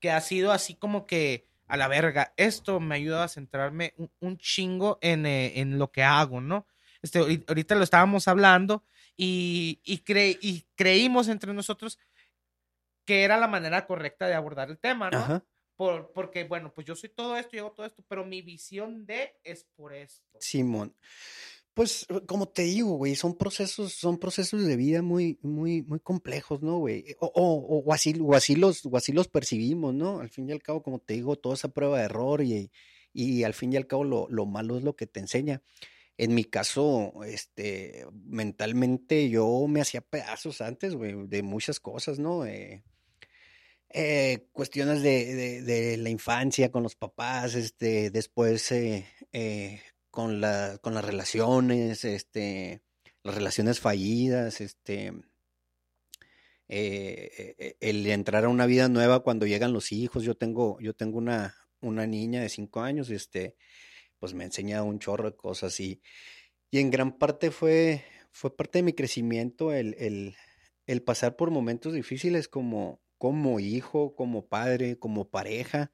[0.00, 4.36] que ha sido así como que a la verga, esto me ayuda a centrarme un,
[4.38, 6.66] chingo en, eh, en, lo que hago, ¿no?
[7.00, 8.84] Este, ahorita lo estábamos hablando
[9.16, 10.02] y, y,
[10.40, 11.98] y creímos entre nosotros
[13.04, 15.44] que era la manera correcta de abordar el tema, ¿no?
[15.76, 19.06] Por, porque, bueno, pues yo soy todo esto, yo hago todo esto, pero mi visión
[19.06, 20.38] de es por esto.
[20.38, 20.94] Simón.
[21.74, 26.62] Pues, como te digo, güey, son procesos, son procesos de vida muy, muy, muy complejos,
[26.62, 27.04] ¿no, güey?
[27.20, 27.28] O,
[27.86, 30.20] o, así, o, así los, o así los percibimos, ¿no?
[30.20, 32.70] Al fin y al cabo, como te digo, toda esa prueba de error y,
[33.12, 35.62] y al fin y al cabo lo, lo malo es lo que te enseña.
[36.18, 42.44] En mi caso, este, mentalmente yo me hacía pedazos antes, güey, de muchas cosas, ¿no?
[42.44, 42.82] Eh,
[43.88, 49.06] eh, cuestiones de, de, la infancia con los papás, este, después eh,
[50.10, 52.82] con, la, con las relaciones, este,
[53.22, 55.12] las relaciones fallidas, este,
[56.68, 60.22] el entrar a una vida nueva cuando llegan los hijos.
[60.22, 63.56] Yo tengo, yo tengo una, una niña de cinco años, este,
[64.18, 66.02] pues me ha enseñado un chorro de cosas y,
[66.70, 70.36] y en gran parte fue, fue parte de mi crecimiento el, el,
[70.86, 75.92] el pasar por momentos difíciles como, como hijo, como padre, como pareja,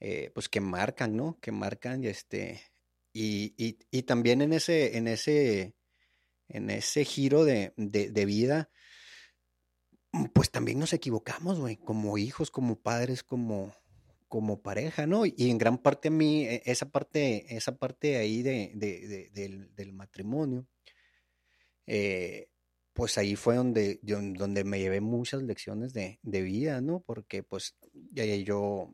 [0.00, 1.38] eh, pues que marcan, ¿no?
[1.40, 2.62] Que marcan este,
[3.12, 3.54] y,
[3.90, 5.74] y, también en ese, en ese,
[6.48, 8.70] en ese giro de, de, de vida,
[10.32, 13.72] pues también nos equivocamos, güey, como hijos, como padres, como,
[14.28, 15.26] como pareja, ¿no?
[15.26, 18.72] Y en gran parte a mí, e, esa parte, esa parte ahí de,
[19.74, 20.66] del, matrimonio,
[21.86, 22.48] eh,
[22.92, 27.00] pues ahí fue donde, donde me llevé muchas lecciones de, vida, ¿no?
[27.00, 27.76] Porque pues
[28.12, 28.92] yo,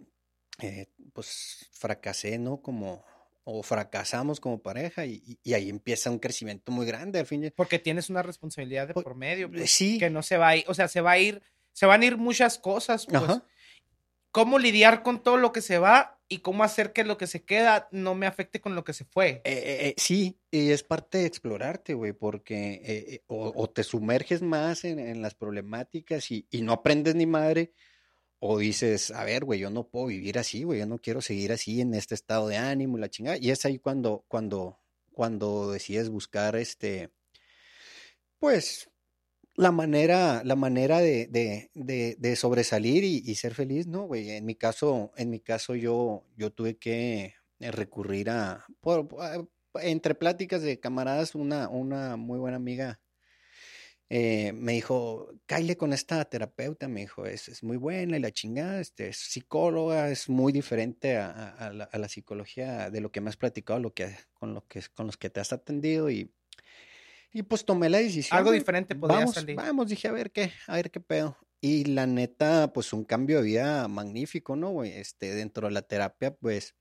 [0.60, 2.62] eh, pues fracasé, ¿no?
[2.62, 3.04] Como,
[3.48, 7.52] o fracasamos como pareja y, ahí empieza un crecimiento muy grande al fin.
[7.54, 9.98] Porque tienes una responsabilidad de pues, por medio, pues, sí.
[9.98, 11.40] que no se va a ir, o sea, se va a ir,
[11.72, 13.22] se van a ir muchas cosas, pues
[14.32, 17.44] cómo lidiar con todo lo que se va y cómo hacer que lo que se
[17.44, 19.28] queda no me afecte con lo que se fue.
[19.28, 24.84] Eh, eh, eh, sí, y es parte de explorarte, güey, porque o, te sumerges más
[24.84, 27.72] en, las problemáticas y, no aprendes ni madre,
[28.38, 31.52] o dices, a ver, güey, yo no puedo vivir así, güey, yo no quiero seguir
[31.52, 33.38] así en este estado de ánimo y la chingada.
[33.38, 34.78] Y es ahí cuando, cuando,
[35.12, 37.10] cuando decides buscar este,
[38.38, 38.90] pues,
[39.56, 44.30] la manera, la manera de, de, de, sobresalir y, ser feliz, ¿no, güey?
[44.30, 49.08] En mi caso, en mi caso yo, yo tuve que recurrir a, por,
[49.80, 53.00] entre pláticas de camaradas, una, una muy buena amiga
[54.08, 58.30] eh, me dijo, cáile con esta terapeuta, me dijo, es, es muy buena y la
[58.30, 63.10] chingada, este, es psicóloga, es muy diferente a, a, la, a, la, psicología de lo
[63.10, 66.08] que me has platicado, lo que, con, lo que, con los que te has atendido
[66.08, 66.32] y,
[67.32, 68.38] y pues tomé la decisión.
[68.38, 69.56] Algo diferente podría vamos, salir.
[69.56, 71.36] Vamos, dije, a ver qué, a ver qué pedo.
[71.60, 74.92] Y la neta, pues un cambio de vida magnífico, ¿no, güey?
[74.92, 76.76] Este, dentro de la terapia, pues,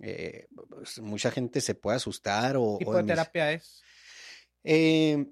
[0.00, 2.76] eh, pues mucha gente se puede asustar o...
[2.78, 3.82] ¿Qué tipo o de mis- terapia es?
[4.64, 5.24] Eh,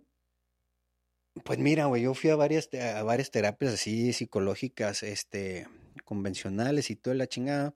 [1.44, 5.66] pues mira, güey, yo fui a varias, a varias terapias así psicológicas, este,
[6.04, 7.74] convencionales y toda la chingada,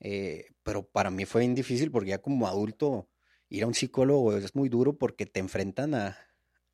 [0.00, 3.08] eh, pero para mí fue bien difícil porque ya como adulto
[3.48, 6.18] ir a un psicólogo es muy duro porque te enfrentan a,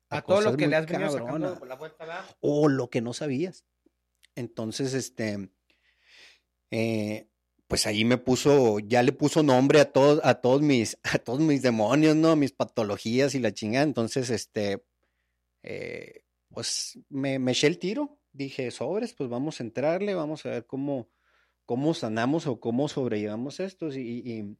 [0.09, 2.25] A todo lo que le has venido sacando por la vuelta, ¿verdad?
[2.41, 3.65] o lo que no sabías.
[4.35, 5.49] Entonces, este,
[6.71, 7.29] eh,
[7.67, 11.39] pues ahí me puso, ya le puso nombre a todos, a todos mis, a todos
[11.39, 12.35] mis demonios, ¿no?
[12.35, 13.85] Mis patologías y la chingada.
[13.85, 14.83] Entonces, este,
[15.63, 16.24] eh,
[16.55, 18.17] pues me, me eché el tiro.
[18.33, 21.09] Dije, sobres, pues vamos a entrarle, vamos a ver cómo,
[21.65, 23.95] cómo sanamos o cómo sobrellevamos estos.
[23.95, 24.57] Y, y,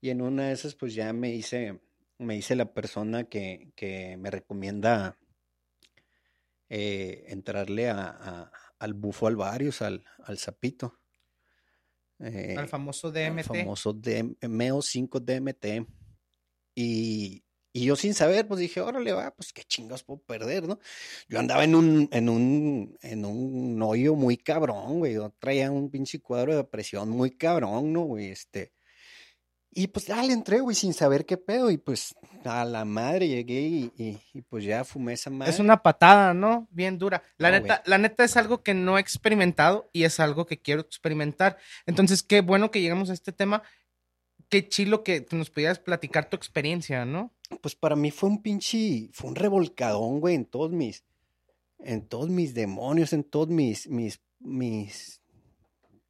[0.00, 1.80] y en una de esas, pues ya me hice,
[2.18, 5.16] me hice la persona que, que me recomienda
[6.68, 11.00] eh, entrarle a, a- al bufo alvarius, al, al sapito.
[12.20, 13.42] eh, Al famoso al DMT.
[13.44, 15.86] famoso DM MEO 5 DMT.
[16.76, 17.42] Y,
[17.78, 20.78] y yo sin saber, pues dije, órale, va, pues qué chingados puedo perder, ¿no?
[21.28, 25.14] Yo andaba en un, en un, en un hoyo muy cabrón, güey.
[25.14, 28.26] Yo traía un pinche cuadro de depresión muy cabrón, ¿no, güey?
[28.30, 28.72] Este.
[29.70, 31.70] Y pues ya le entré, güey, sin saber qué pedo.
[31.70, 32.14] Y pues
[32.44, 35.52] a la madre llegué y, y- y, pues ya fumé esa madre.
[35.52, 36.66] Es una patada, ¿no?
[36.70, 37.22] Bien dura.
[37.36, 40.60] La No, neta, la neta es algo que no he experimentado y es algo que
[40.60, 41.58] quiero experimentar.
[41.86, 43.62] Entonces, qué bueno que llegamos a este tema.
[44.48, 47.34] Qué chilo que nos pudieras platicar tu experiencia, ¿no?
[47.62, 51.04] Pues para mí fue un pinche, fue un revolcadón, güey, en todos mis,
[51.78, 55.22] en todos mis demonios, en todos mis, mis, mis,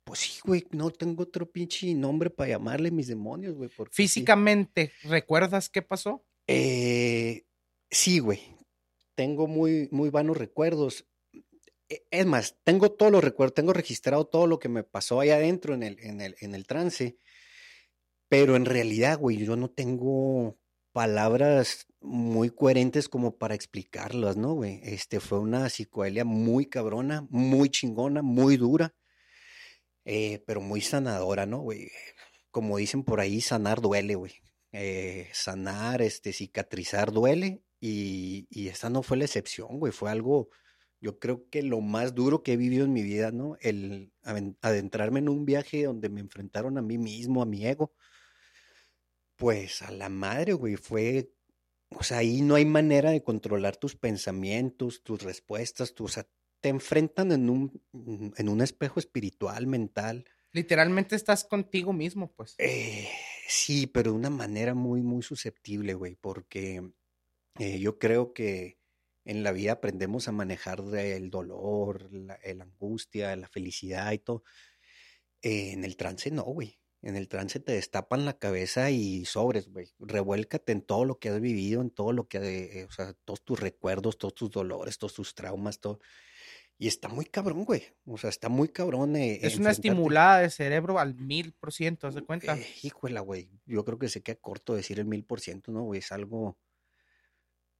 [0.04, 4.02] pues sí, güey, no tengo otro pinche nombre para llamarle mis demonios, güey, porque sí.
[4.02, 6.24] Físicamente, ¿recuerdas qué pasó?
[6.48, 7.44] Eh,
[7.90, 8.40] sí, güey,
[9.14, 11.06] tengo muy, muy vanos recuerdos.
[11.88, 15.36] E- Es más, tengo todos los recuerdos, tengo registrado todo lo que me pasó allá
[15.36, 17.16] adentro en el, en el, en el trance,
[18.28, 20.58] pero en realidad, güey, yo no tengo
[20.92, 24.80] palabras muy coherentes como para explicarlas, ¿no, güey?
[24.82, 28.94] Este fue una psicodelia muy cabrona, muy chingona, muy dura,
[30.04, 31.90] eh, pero muy sanadora, ¿no, güey?
[32.50, 34.32] Como dicen por ahí, sanar duele, güey.
[34.72, 40.50] Eh, sanar, este, cicatrizar duele y, y esta no fue la excepción, güey, fue algo,
[41.00, 43.56] yo creo que lo más duro que he vivido en mi vida, ¿no?
[43.60, 44.12] El
[44.60, 47.92] adentrarme en un viaje donde me enfrentaron a mí mismo, a mi ego,
[49.38, 51.32] pues a la madre, güey, fue,
[51.90, 56.28] o sea, ahí no hay manera de controlar tus pensamientos, tus respuestas, tus, o sea,
[56.60, 57.82] te enfrentan en un,
[58.36, 60.24] en un espejo espiritual, mental.
[60.52, 62.56] Literalmente estás contigo mismo, pues.
[62.58, 63.08] Eh,
[63.46, 66.90] sí, pero de una manera muy, muy susceptible, güey, porque
[67.60, 68.80] eh, yo creo que
[69.24, 74.42] en la vida aprendemos a manejar el dolor, la, angustia, la felicidad y todo.
[75.42, 76.80] Eh, en el trance no, güey.
[77.00, 79.88] En el trance te destapan la cabeza y sobres, güey.
[80.00, 82.38] Revuélcate en todo lo que has vivido, en todo lo que,
[82.80, 86.00] eh, o sea, todos tus recuerdos, todos tus dolores, todos tus traumas, todo.
[86.76, 87.82] Y está muy cabrón, güey.
[88.04, 89.16] O sea, está muy cabrón.
[89.16, 92.56] eh, Es una estimulada de cerebro al mil por ciento, ¿haz de cuenta?
[92.56, 93.50] Eh, híjole, güey.
[93.66, 95.98] Yo creo que se queda corto decir el mil por ciento, ¿no, güey?
[96.00, 96.56] Es algo.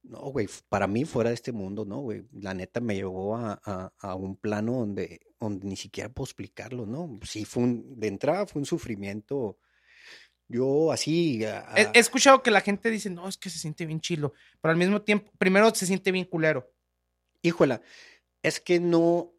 [0.03, 0.47] No, güey.
[0.69, 2.23] Para mí, fuera de este mundo, ¿no, güey?
[2.31, 6.85] La neta me llevó a, a- a un plano donde, donde ni siquiera puedo explicarlo,
[6.85, 7.19] ¿no?
[7.23, 7.99] Sí, fue un.
[7.99, 9.57] De entrada fue un sufrimiento.
[10.47, 11.43] Yo así.
[11.45, 13.99] a- He, a- he escuchado que la gente dice, no, es que se siente bien
[14.01, 16.71] chilo, pero al mismo tiempo, primero se siente bien culero.
[17.41, 17.81] Híjola,
[18.41, 19.33] es que no.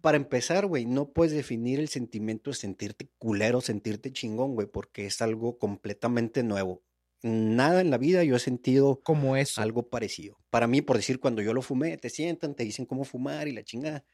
[0.00, 5.04] Para empezar, güey, no puedes definir el sentimiento de sentirte culero, sentirte chingón, güey, porque
[5.04, 6.82] es algo completamente nuevo.
[7.22, 9.60] Nada en la vida yo he sentido Como eso.
[9.60, 10.38] algo parecido.
[10.50, 13.52] Para mí, por decir, cuando yo lo fumé, te sientan, te dicen cómo fumar y
[13.52, 14.04] la chingada.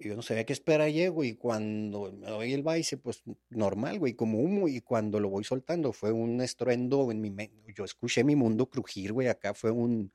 [0.00, 3.98] Y yo no sabía qué esperar, llego y cuando me doy el baile, pues normal,
[3.98, 4.68] güey, como humo.
[4.68, 7.74] Y cuando lo voy soltando, fue un estruendo en mi mente.
[7.74, 10.12] Yo escuché mi mundo crujir, güey, acá fue un...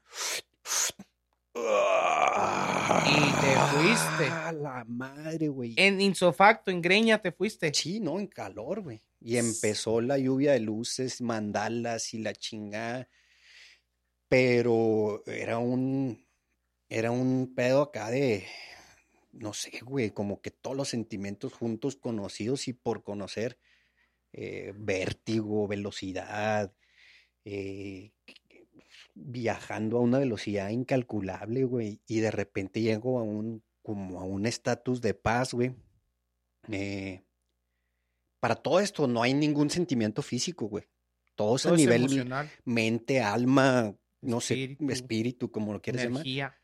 [3.06, 4.28] Y te fuiste.
[4.30, 5.74] ¡Ah, la madre, güey!
[5.78, 7.74] En insofacto, en greña te fuiste.
[7.74, 9.01] Sí, no, en calor, güey.
[9.26, 13.07] Y empezó la lluvia de luces, mandalas y la chingada.
[14.28, 16.28] Pero era un,
[16.89, 18.45] era un pedo acá de,
[19.32, 23.57] no sé, güey, como que todos los sentimientos juntos, conocidos y por conocer,
[24.34, 26.74] eh, vértigo, velocidad,
[27.45, 28.11] eh,
[29.13, 34.45] viajando a una velocidad incalculable, güey, y de repente llego a un, como a un
[34.45, 35.76] estatus de paz, güey.
[36.69, 37.24] Eh,
[38.43, 40.83] para todo esto no hay ningún sentimiento físico, güey.
[41.33, 42.29] Todo es a nivel
[42.65, 46.47] mente, alma, no sé, espíritu, como lo quieres energía.
[46.47, 46.57] llamar.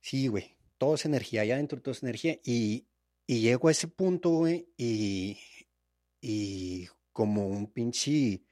[0.00, 0.56] Sí, güey.
[0.78, 1.40] Todo es energía.
[1.40, 2.38] Allá adentro todo es energía.
[2.44, 2.86] Y,
[3.26, 5.40] y llego a ese punto, güey, y,
[6.20, 8.44] y como un pinche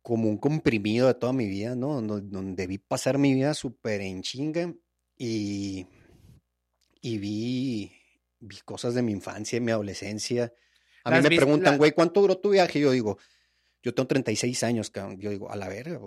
[0.00, 2.00] como un comprimido de toda mi vida, ¿no?
[2.00, 4.74] Donde, vi pasar mi vida súper en chinga
[5.18, 5.86] y,
[7.02, 7.92] y vi,
[8.40, 10.50] vi cosas de mi infancia, de mi adolescencia.
[11.04, 12.80] A mí me preguntan, güey, ¿cuánto duró tu viaje?
[12.80, 13.18] Yo digo,
[13.82, 15.18] yo tengo 36 años, cabrón.
[15.18, 16.00] Yo digo, a la verga,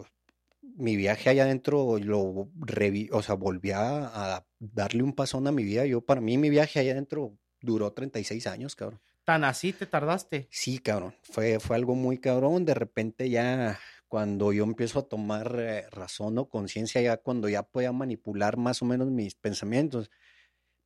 [0.61, 5.63] mi viaje allá adentro lo reví, o sea, volví a, darle un pasón a mi
[5.63, 5.85] vida.
[5.85, 8.99] Yo, para mí, mi viaje allá adentro duró 36 años, cabrón.
[9.23, 10.47] ¿Tan así te tardaste?
[10.49, 11.13] Sí, cabrón.
[11.21, 12.65] Fue, fue algo muy cabrón.
[12.65, 13.77] De repente ya
[14.07, 18.81] cuando yo empiezo a tomar eh, razón o conciencia, ya cuando ya podía manipular más
[18.81, 20.09] o menos mis pensamientos,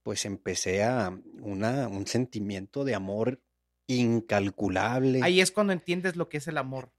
[0.03, 3.39] pues empecé a una, un sentimiento de amor
[3.97, 5.19] incalculable.
[5.23, 6.91] Ahí es cuando entiendes lo que es el amor.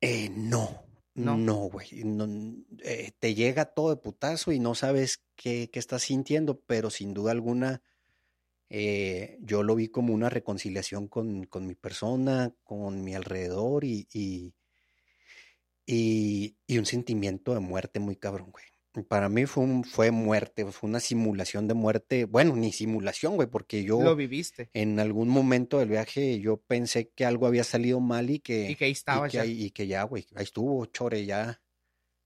[0.00, 0.84] Eh, no,
[1.14, 1.88] no, güey.
[2.84, 7.12] Eh, te llega todo de putazo y no sabes qué, qué estás sintiendo, pero sin
[7.12, 7.82] duda alguna
[8.72, 14.06] eh, yo lo vi como una reconciliación con, con mi persona, con mi alrededor y,
[14.12, 14.54] y,
[15.84, 18.64] y, un sentimiento de muerte muy cabrón, güey.
[19.08, 22.24] Para mí fue, un, fue muerte, fue una simulación de muerte.
[22.24, 24.02] Bueno, ni simulación, güey, porque yo...
[24.02, 24.68] Lo viviste.
[24.74, 28.70] En algún momento del viaje yo pensé que algo había salido mal y que...
[28.70, 29.44] Y que ahí estaba y que, ya.
[29.44, 31.62] Y que ya, güey, ahí estuvo, chore, ya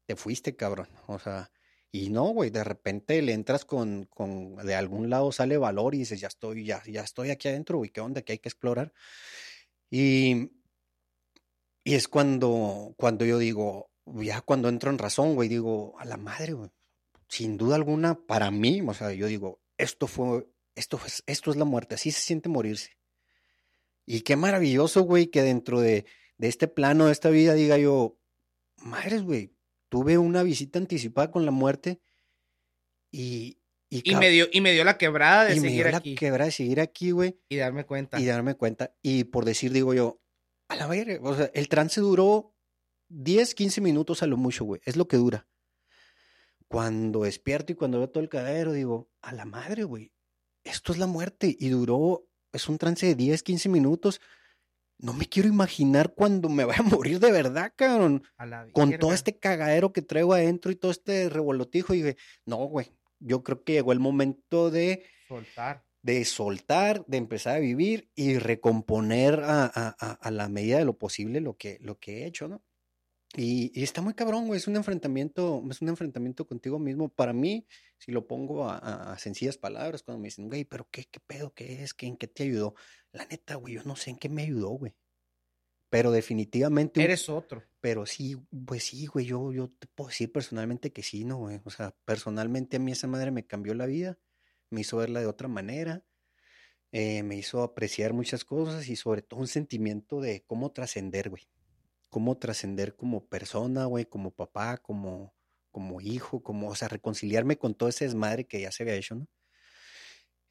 [0.06, 0.88] te fuiste, cabrón.
[1.06, 1.50] O sea,
[1.92, 5.98] y no, güey, de repente le entras con, con, de algún lado sale valor y
[5.98, 8.22] dices, ya estoy, ya, ya estoy aquí adentro, güey, ¿qué onda?
[8.22, 8.92] que hay que explorar?
[9.90, 10.50] Y,
[11.84, 16.16] y es cuando, cuando yo digo, ya cuando entro en razón, güey, digo, a la
[16.16, 16.70] madre, güey,
[17.28, 21.64] sin duda alguna, para mí, o sea, yo digo, esto fue, esto, esto es la
[21.64, 22.98] muerte, así se siente morirse.
[24.06, 26.04] Y qué maravilloso, güey, que dentro de,
[26.36, 28.18] de este plano, de esta vida, diga yo,
[28.76, 29.54] madres, güey,
[29.88, 32.00] tuve una visita anticipada con la muerte
[33.10, 33.58] y...
[33.90, 36.14] Y, me dio, y me dio la quebrada de seguir aquí.
[36.14, 37.38] la quebrada de seguir aquí, güey.
[37.48, 38.18] Y darme cuenta.
[38.18, 38.92] Y darme cuenta.
[39.02, 40.20] Y por decir, digo yo,
[40.66, 42.53] a la verga, o sea, el trance duró
[43.22, 44.80] 10, 15 minutos a lo mucho, güey.
[44.84, 45.46] Es lo que dura.
[46.68, 50.12] Cuando despierto y cuando veo todo el cadero, digo, a la madre, güey.
[50.64, 51.54] Esto es la muerte.
[51.58, 54.20] Y duró, es un trance de 10, 15 minutos
[54.98, 58.22] no me quiero imaginar cuando me vaya a morir de verdad, cabrón.
[58.72, 61.94] Con todo este cagadero que traigo adentro y todo este revolotijo.
[61.94, 65.84] Y dije, no, güey, yo creo que llegó el momento de soltar.
[66.02, 71.40] De soltar, de empezar a vivir y recomponer a, a, la medida de lo posible
[71.40, 72.62] lo que, lo que he hecho, ¿no?
[73.36, 74.58] Y, está muy cabrón, güey.
[74.58, 77.08] Es un enfrentamiento, es un enfrentamiento contigo mismo.
[77.08, 77.66] Para mí,
[77.98, 81.82] si lo pongo a, sencillas palabras, cuando me dicen, güey, pero qué, qué pedo, qué
[81.82, 82.74] es, ¿Qué, en qué te ayudó.
[83.12, 84.94] La neta, güey, yo no sé en qué me ayudó, güey.
[85.90, 87.02] Pero definitivamente.
[87.02, 87.62] Eres otro.
[87.80, 89.26] Pero sí, pues sí, güey.
[89.26, 91.60] Yo, yo te puedo decir personalmente que sí, ¿no, güey?
[91.64, 94.18] O sea, personalmente a mí esa madre me cambió la vida.
[94.70, 96.04] Me hizo verla de otra manera.
[96.92, 101.48] Eh, me hizo apreciar muchas cosas y sobre todo un sentimiento de cómo trascender, güey
[102.14, 105.34] cómo trascender como persona, güey, como papá, como,
[105.72, 109.16] como hijo, como, o sea, reconciliarme con todo ese desmadre que ya se había hecho,
[109.16, 109.26] ¿no?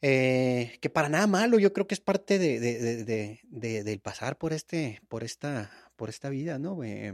[0.01, 4.38] Eh, que para nada malo, yo creo que es parte de, de, de, del pasar
[4.38, 6.74] por este, por esta, por esta vida, ¿no?
[6.76, 7.14] güey?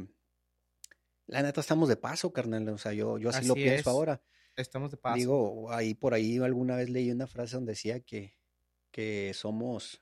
[1.27, 4.19] la neta estamos de paso, carnal, o sea, yo, yo así, lo pienso ahora.
[4.55, 5.15] Estamos de paso.
[5.15, 8.35] Digo, ahí por ahí alguna vez leí una frase donde decía que,
[8.89, 10.01] que somos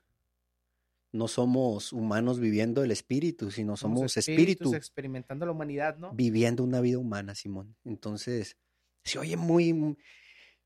[1.18, 6.12] no somos humanos viviendo el espíritu, sino somos, espíritus, experimentando la humanidad, ¿no?
[6.12, 7.76] Viviendo una vida humana, Simón.
[7.84, 8.56] Entonces,
[9.04, 9.96] se oye muy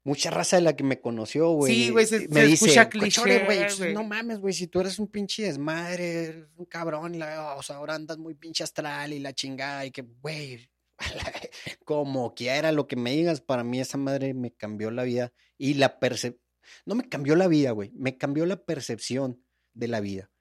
[0.04, 1.74] mucha raza de la que me conoció, güey.
[1.74, 3.94] Sí, güey, se, me dice, escucha cliché, güey.
[3.94, 8.18] No mames, güey, si tú eres un pinche desmadre, un cabrón, o sea, ahora andas
[8.18, 10.68] muy pinche astral y la chingada y que, güey,
[11.84, 15.74] como quiera lo que me digas, para mí esa madre me cambió la vida y
[15.74, 16.42] la percepción,
[16.84, 19.42] no me cambió la vida, güey, me cambió la percepción
[19.74, 20.31] de la vida.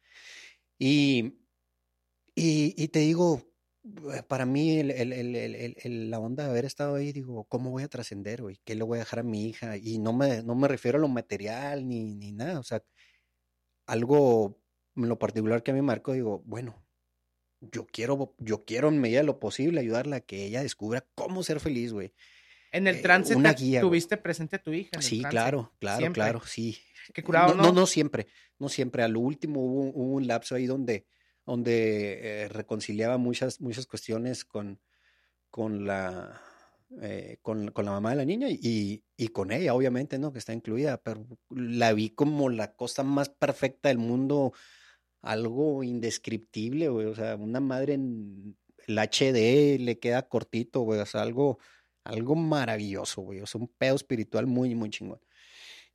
[0.83, 1.37] Y,
[2.33, 3.39] y, te digo,
[4.15, 8.41] eh, para mí el, la onda de haber estado ahí, digo, ¿cómo voy a trascender,
[8.41, 8.59] güey?
[8.65, 9.77] ¿Qué le voy a dejar a mi hija?
[9.77, 12.83] Y no me, no me refiero a lo material ni, ni nada, o sea,
[13.85, 14.59] algo
[14.95, 16.83] en lo particular que a mí marcó, digo, bueno,
[17.61, 21.43] yo quiero, yo quiero en medida de lo posible ayudarla a que ella descubra cómo
[21.43, 22.15] ser feliz, güey.
[22.71, 23.35] En el eh, trance
[23.81, 25.01] tuviste presente a tu hija.
[25.01, 26.77] sí, claro, claro, claro, sí.
[27.13, 27.71] Qué curado, no, ¿no?
[27.73, 28.27] No, siempre,
[28.59, 29.03] no siempre.
[29.03, 31.05] A lo último hubo, un lapso ahí donde,
[31.45, 34.79] donde eh, reconciliaba muchas, muchas cuestiones con,
[35.49, 36.41] con la,
[37.01, 40.33] eh, con, con, la mamá de la niña y, y, con ella, obviamente, ¿no?
[40.33, 44.53] Que está incluida, pero la vi como la cosa más perfecta del mundo,
[45.21, 48.57] algo indescriptible, güey, o sea, una madre en
[48.87, 51.59] el HD le queda cortito, güey, o sea, algo,
[52.03, 55.19] algo maravilloso, güey, o sea, un pedo espiritual muy, muy chingón.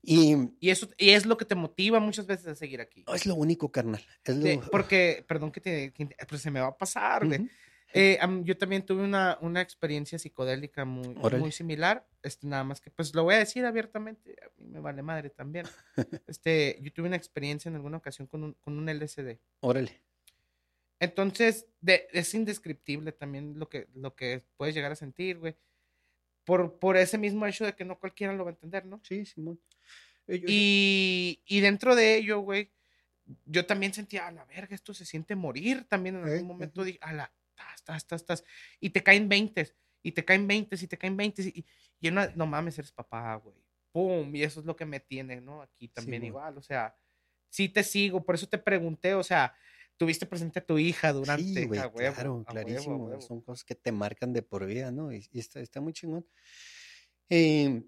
[0.02, 3.04] Y, y, eso y es lo que te motiva muchas veces a seguir aquí.
[3.12, 4.04] Es lo único, carnal.
[4.24, 4.60] Es lo...
[4.70, 5.92] porque, perdón que te,
[6.28, 7.48] pues se me va a pasar, güey.
[7.92, 12.06] Eh, yo también tuve una, una experiencia psicodélica muy, muy similar.
[12.22, 15.30] Este, nada más que, pues lo voy a decir abiertamente, a mí me vale madre
[15.30, 15.66] también.
[16.26, 19.38] este, yo tuve una experiencia en alguna ocasión con un, con un LSD.
[19.60, 20.02] Órale.
[20.98, 25.56] Entonces, de, es indescriptible también lo que, lo que puedes llegar a sentir, güey.
[26.46, 29.02] Por, por ese mismo hecho de que no cualquiera lo va a entender, ¿no?
[29.02, 29.60] Sí, Simón.
[30.26, 32.72] Y, y dentro de ello, güey,
[33.44, 35.84] yo también sentía, a la verga, esto se siente morir.
[35.84, 37.32] También en algún eh, momento dije, a la,
[38.80, 41.64] y te caen 20, y te caen 20, y te caen 20, y,
[42.00, 43.56] y no, no mames, eres papá, güey.
[43.92, 45.62] Pum, y eso es lo que me tiene, ¿no?
[45.62, 46.94] Aquí también igual, o sea,
[47.48, 49.54] sí te sigo, por eso te pregunté, o sea,
[49.96, 51.42] tuviste presente a tu hija durante.
[51.42, 53.20] Sí, güey, claro, clarísimo.
[53.20, 55.12] Son cosas que te marcan de por vida, ¿no?
[55.12, 56.26] Y, está, está, muy chingón.
[57.28, 57.82] Eh,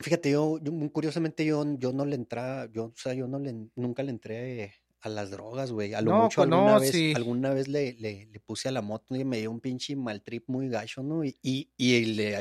[0.00, 0.58] fíjate, yo,
[0.92, 4.74] curiosamente yo, yo no le entraba, yo, o sea, yo no le, nunca le entré
[5.00, 5.94] a las drogas, güey.
[5.94, 9.24] A lo mucho alguna, vez, alguna vez le, le, le, puse a la moto y
[9.24, 11.24] me dio un pinche mal trip muy gacho, ¿no?
[11.24, 11.86] Y, y, y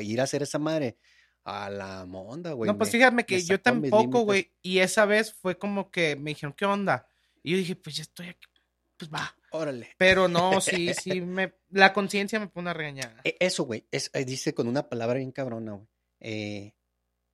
[0.01, 0.97] ir a hacer esa madre
[1.43, 2.67] a la monda, güey.
[2.67, 4.51] No, pues fíjate que yo tampoco, güey.
[4.61, 7.07] Y esa vez fue como que me dijeron, ¿qué onda?
[7.41, 8.47] Y yo dije, pues ya estoy aquí,
[8.97, 9.35] pues va.
[9.51, 9.89] Órale.
[9.97, 13.21] Pero no, sí, sí, me, la conciencia me pone a regañar.
[13.23, 15.87] E, eso, güey, es, eh, dice con una palabra bien cabrona, güey.
[16.19, 16.73] Eh,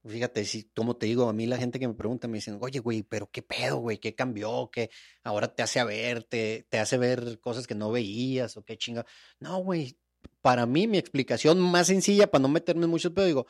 [0.06, 2.80] Fíjate, si, como te digo, a mí la gente que me pregunta me dicen, oye,
[2.80, 4.90] güey, pero qué pedo, güey, qué cambió, que
[5.24, 9.06] ahora te hace a ver, te, hace ver cosas que no veías o qué chinga.
[9.40, 9.98] No, güey,
[10.42, 13.48] para mí mi explicación más sencilla, para no meterme en muchos pedos, digo,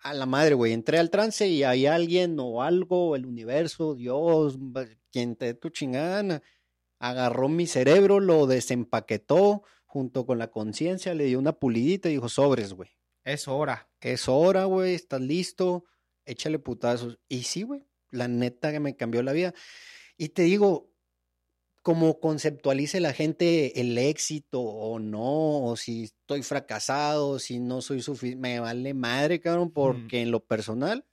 [0.00, 4.58] a la madre, güey, entré al trance y hay alguien o algo, el universo, Dios,
[5.12, 6.42] quien te tu chingana,
[7.02, 12.28] agarró mi cerebro, lo desempaquetó junto con la conciencia, le dio una pulidita y dijo,
[12.28, 12.90] sobres, güey.
[13.24, 13.90] Es hora.
[14.00, 15.84] Es hora, güey, estás listo
[16.24, 17.18] échale putazos.
[17.28, 19.54] Y sí, güey, la neta que me cambió la vida.
[20.16, 20.90] Y te digo,
[21.82, 28.02] como conceptualice la gente el éxito o no, o si estoy fracasado, si no soy
[28.02, 31.06] suficiente, me vale madre, cabrón, porque en lo personal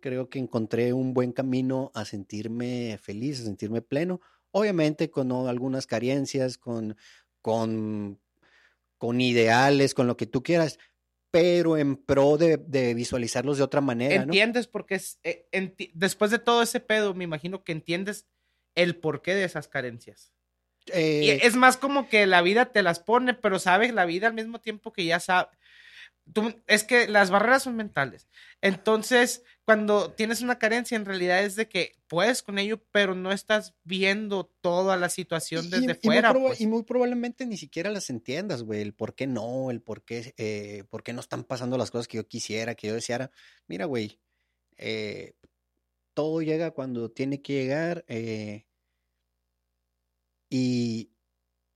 [0.00, 4.20] creo que encontré un buen camino a sentirme feliz, a sentirme pleno.
[4.52, 6.96] Obviamente con algunas carencias, con,
[7.40, 8.20] con,
[8.98, 10.78] con ideales, con lo que tú quieras,
[11.30, 14.22] pero en pro de, visualizarlos de otra manera.
[14.22, 15.48] Entiendes porque es, eh,
[15.94, 18.26] después de todo ese pedo, me imagino que entiendes
[18.74, 20.32] el porqué de esas carencias.
[20.92, 24.34] Eh, es más como que la vida te las pone, pero sabes la vida al
[24.34, 25.48] mismo tiempo que ya sabe,
[26.66, 28.28] es que las barreras son mentales.
[28.60, 33.30] Entonces, cuando tienes una carencia, en realidad es de que puedes con ello, pero no
[33.30, 36.32] estás viendo toda la situación desde fuera.
[36.32, 36.60] Pues.
[36.60, 38.80] Y muy, probablemente ni siquiera las entiendas, güey.
[38.80, 42.08] El por qué no, el por qué, eh, por qué no están pasando las cosas
[42.08, 43.30] que yo quisiera, que yo deseara.
[43.68, 44.20] Mira, güey,
[44.78, 45.36] eh,
[46.12, 48.04] todo llega cuando tiene que llegar.
[48.08, 48.66] Eh,
[50.50, 51.12] y,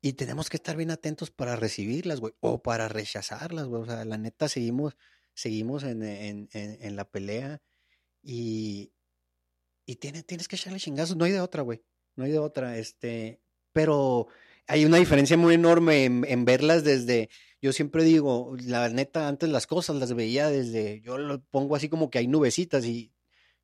[0.02, 3.82] y tenemos que estar bien atentos para recibirlas, güey, o para rechazarlas, güey.
[3.82, 4.96] O sea, la neta, seguimos,
[5.34, 7.62] seguimos en, en, en, la pelea
[8.26, 8.92] y,
[9.86, 11.16] y tienes, que echarle chingazos.
[11.16, 11.82] No hay de otra, güey.
[12.16, 12.76] No hay de otra.
[12.76, 13.40] Este,
[13.72, 14.26] pero
[14.66, 17.30] hay una diferencia muy enorme en, verlas desde,
[17.62, 21.88] yo siempre digo, la neta, antes las cosas las veía desde, yo lo pongo así
[21.88, 23.12] como que hay nubecitas y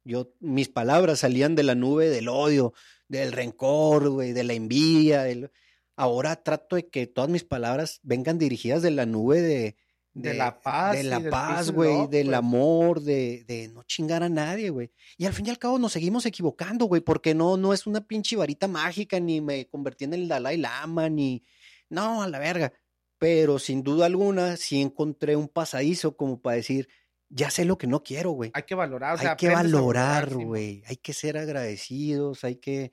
[0.04, 2.72] yo, mis palabras salían de la nube del odio,
[3.08, 5.50] del rencor, güey, de la envidia, del
[5.96, 9.76] ahora trato de que todas mis palabras vengan dirigidas de la nube de,
[10.14, 10.96] de, la paz.
[10.96, 12.36] De la paz, güey, del pues.
[12.36, 14.90] amor, de, de, no chingar a nadie, güey.
[15.16, 18.06] Y al fin y al cabo nos seguimos equivocando, güey, porque no, no es una
[18.06, 21.44] pinche varita mágica, ni me convertí en el Dalai Lama, ni...
[21.88, 22.72] No, a la verga.
[23.18, 26.88] Pero sin duda alguna sí encontré un pasadizo como para decir,
[27.28, 28.50] ya sé lo que no quiero, güey.
[28.54, 30.82] Hay que valorar, o sea, Hay que valorar, güey.
[30.86, 32.92] Hay que ser agradecidos, hay que...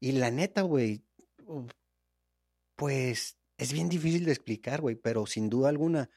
[0.00, 1.04] Y la neta, güey,
[2.74, 6.10] pues es bien difícil de explicar, güey, pero sin duda alguna,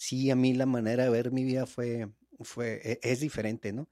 [0.00, 2.08] sí, a mí la manera de ver mi vida fue,
[2.40, 3.86] fue, e, es diferente, ¿no?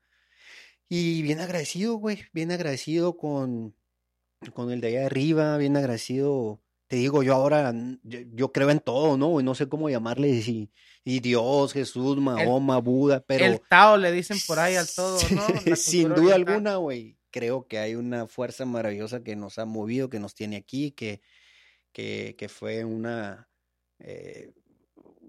[0.88, 3.76] Y bien agradecido, güey, bien agradecido con,
[4.54, 6.62] con el de allá arriba, bien agradecido.
[6.86, 9.42] Te digo, yo ahora, yo, creo en todo, ¿no?
[9.42, 10.70] No sé cómo llamarle, si,
[11.04, 13.44] y Dios, Jesús, Mahoma, Buda, pero...
[13.44, 15.46] El Tao le dicen por ahí al todo, ¿no?
[15.76, 20.20] sin duda alguna, güey, creo que hay una fuerza maravillosa que nos ha movido, que
[20.20, 21.20] nos tiene aquí, que,
[21.92, 23.50] que, fue una,
[23.98, 24.54] eh,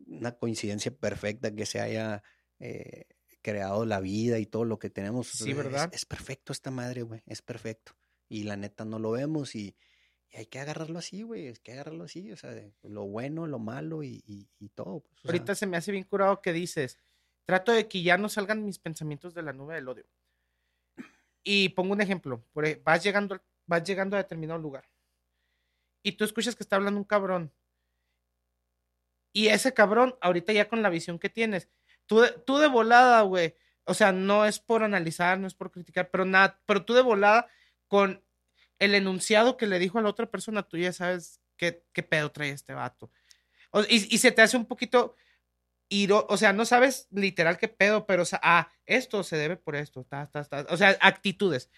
[0.10, 2.24] una coincidencia perfecta que se haya
[2.60, 3.06] eh,
[3.42, 5.28] creado la vida y todo lo que tenemos.
[5.30, 5.90] Sí, Es- ¿verdad?
[5.94, 7.94] Es, perfecto esta madre, güey, es perfecto.
[8.28, 9.76] Y la neta no lo vemos y,
[10.30, 13.48] y hay que agarrarlo así, güey, hay que agarrarlo así, o sea, de lo bueno,
[13.48, 15.02] lo malo y, y- y todo.
[15.02, 16.98] pues, sea, Ahorita se me hace bien curado que dices,
[17.46, 20.06] trato de que ya no salgan mis pensamientos de la nube del odio.
[21.44, 24.90] Y pongo un ejemplo, e- vas llegando, vas llegando a determinado lugar
[26.04, 27.54] y tú escuchas que está hablando un cabrón.
[29.34, 31.70] Y ese cabrón, ahorita ya con la visión que tienes,
[32.08, 33.56] tú tú de volada, güey,
[33.86, 37.02] o sea, no es por analizar, no es por criticar, pero nada, pero tú de
[37.02, 37.48] volada
[37.88, 38.24] con
[38.80, 42.32] el enunciado que le dijo a la otra persona, tú ya sabes qué, qué pedo
[42.32, 43.12] trae este vato.
[43.72, 45.16] O- y, y se te hace un poquito
[45.90, 49.58] iro- o sea, no sabes literal qué pedo, pero o sea, ah, esto se debe
[49.58, 51.70] por esto, ta, ta, ta, o sea, actitudes.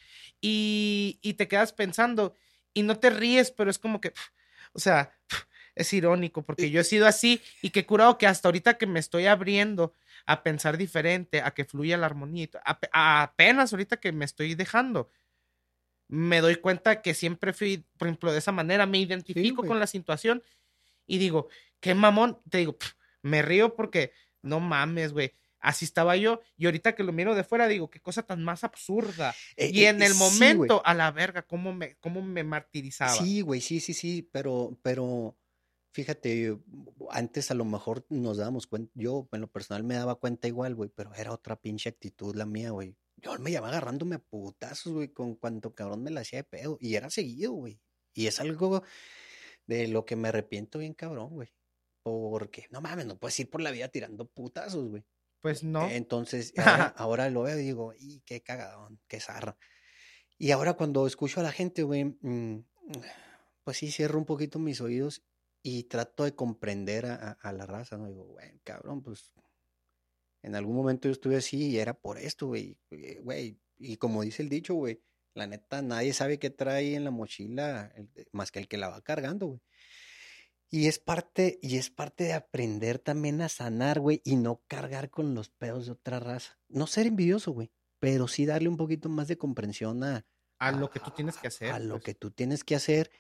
[0.42, 2.36] Y, y te quedas pensando
[2.74, 4.32] y no te ríes, pero es como que, pf,
[4.74, 5.44] o sea, pf,
[5.76, 9.00] es irónico porque yo he sido así y qué curado que hasta ahorita que me
[9.00, 9.96] estoy abriendo
[10.26, 15.10] a pensar diferente, a que fluya la armonía, a- apenas ahorita que me estoy dejando,
[16.08, 19.88] me doy cuenta que siempre fui, por ejemplo, de esa manera, me identifico con la
[19.88, 20.44] situación
[21.08, 21.50] y digo,
[21.80, 22.78] qué mamón, te digo,
[23.22, 25.34] me río porque no mames, güey.
[25.60, 26.42] Así estaba yo.
[26.58, 29.36] Y ahorita que lo miro de fuera, digo, qué cosa tan más absurda.
[29.58, 33.18] eh, y eh, en el sí, momento, a la verga, cómo me, cómo me martirizaba.
[33.18, 35.38] Sí, güey, sí, sí, sí, pero, pero
[35.92, 36.58] fíjate,
[37.10, 40.76] antes a lo mejor nos dábamos cuenta, yo en lo personal me daba cuenta igual,
[40.76, 42.96] güey, pero era otra pinche actitud la mía, güey.
[43.18, 46.78] Yo me llevaba agarrándome a putazos, güey, con cuanto cabrón me la hacía de pedo,
[46.80, 47.80] y era seguido, güey.
[48.14, 48.84] Y es algo
[49.68, 51.54] de lo que me arrepiento bien cabrón, güey.
[52.04, 55.06] Porque, no mames, no puedes ir por la vida tirando putazos, güey.
[55.42, 55.88] Pues no.
[55.90, 59.58] Entonces, ahora, ahora lo veo y digo, y qué cagadón, qué zarra.
[60.38, 62.66] Y ahora cuando escucho a la gente, güey, mm,
[63.64, 65.24] pues sí cierro un poquito mis oídos
[65.64, 68.08] y trato de comprender a, la raza, ¿no?
[68.08, 69.34] Digo, güey, cabrón, pues
[70.44, 73.60] en algún momento yo estuve así y era por esto, güey, eh, güey.
[73.78, 75.02] Y como dice el dicho, güey,
[75.34, 78.90] la neta, nadie sabe qué trae en la mochila el- más que el que la
[78.90, 79.62] va cargando, güey.
[80.74, 85.10] Y es parte, y es parte de aprender también a sanar, güey, y no cargar
[85.10, 86.60] con los pedos de otra raza.
[86.70, 90.26] No ser envidioso, güey, pero sí darle un poquito más de comprensión a,
[90.60, 91.72] a lo que tú tienes que hacer.
[91.72, 92.04] a lo pues.
[92.06, 93.12] que tú tienes que hacer.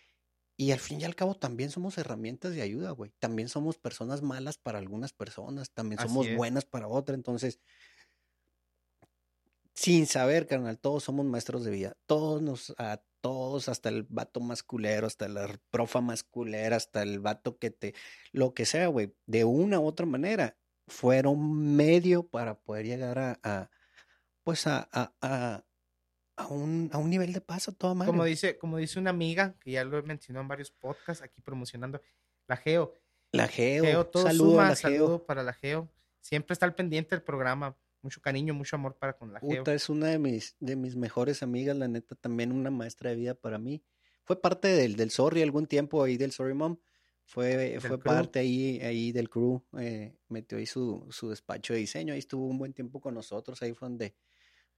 [0.57, 3.11] Y al fin y al cabo también somos herramientas de ayuda, güey.
[3.19, 6.37] También somos personas malas para algunas personas, también Así somos es.
[6.37, 7.15] buenas para otras.
[7.17, 7.59] Entonces,
[9.73, 11.97] sin saber, carnal, todos somos maestros de vida.
[12.05, 17.01] Todos nos, a todos, hasta el vato más culero, hasta la profa más culera, hasta
[17.03, 17.93] el vato que te,
[18.31, 23.39] lo que sea, güey, de una u otra manera, fueron medio para poder llegar a,
[23.43, 23.69] a
[24.43, 25.65] pues a, a, a,
[26.41, 28.11] a un, a un nivel de paz a toda madre.
[28.11, 31.41] Como dice, como dice una amiga, que ya lo he mencionado en varios podcasts aquí
[31.41, 32.01] promocionando,
[32.47, 32.93] la Geo.
[33.31, 35.25] La Geo, Geo, todo saludo suma, la saludo Geo.
[35.25, 35.89] para la Geo.
[36.19, 37.77] Siempre está al pendiente del programa.
[38.03, 39.59] Mucho cariño, mucho amor para con la Geo.
[39.59, 43.15] Puta, es una de mis, de mis mejores amigas, la neta, también una maestra de
[43.15, 43.83] vida para mí.
[44.23, 46.77] Fue parte del, del Sorry algún tiempo ahí del Sorry Mom.
[47.25, 47.99] Fue, fue crew.
[47.99, 49.63] parte ahí, ahí del crew.
[49.77, 52.13] eh, metió ahí su, su despacho de diseño.
[52.13, 53.61] Ahí estuvo un buen tiempo con nosotros.
[53.61, 54.15] Ahí fue donde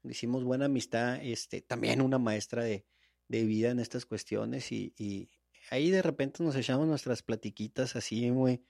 [0.03, 1.19] hicimos buena amistad.
[1.21, 2.85] Este, también una maestra de,
[3.27, 4.71] de vida en estas cuestiones.
[4.71, 5.29] Y, y
[5.69, 8.63] ahí de repente nos echamos nuestras platiquitas así muy,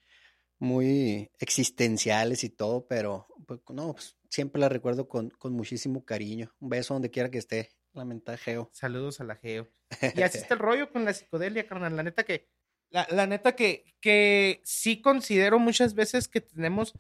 [0.60, 6.54] muy existenciales y todo, pero pues, no, pues, siempre la recuerdo con, con muchísimo cariño.
[6.60, 8.70] Un beso donde quiera que esté, la mentada Geo.
[8.74, 9.70] Saludos a la Geo.
[10.16, 11.96] Y así está el rollo con la psicodelia, carnal.
[11.96, 12.50] La neta que,
[12.90, 16.94] la, la neta que, que sí considero muchas veces que tenemos,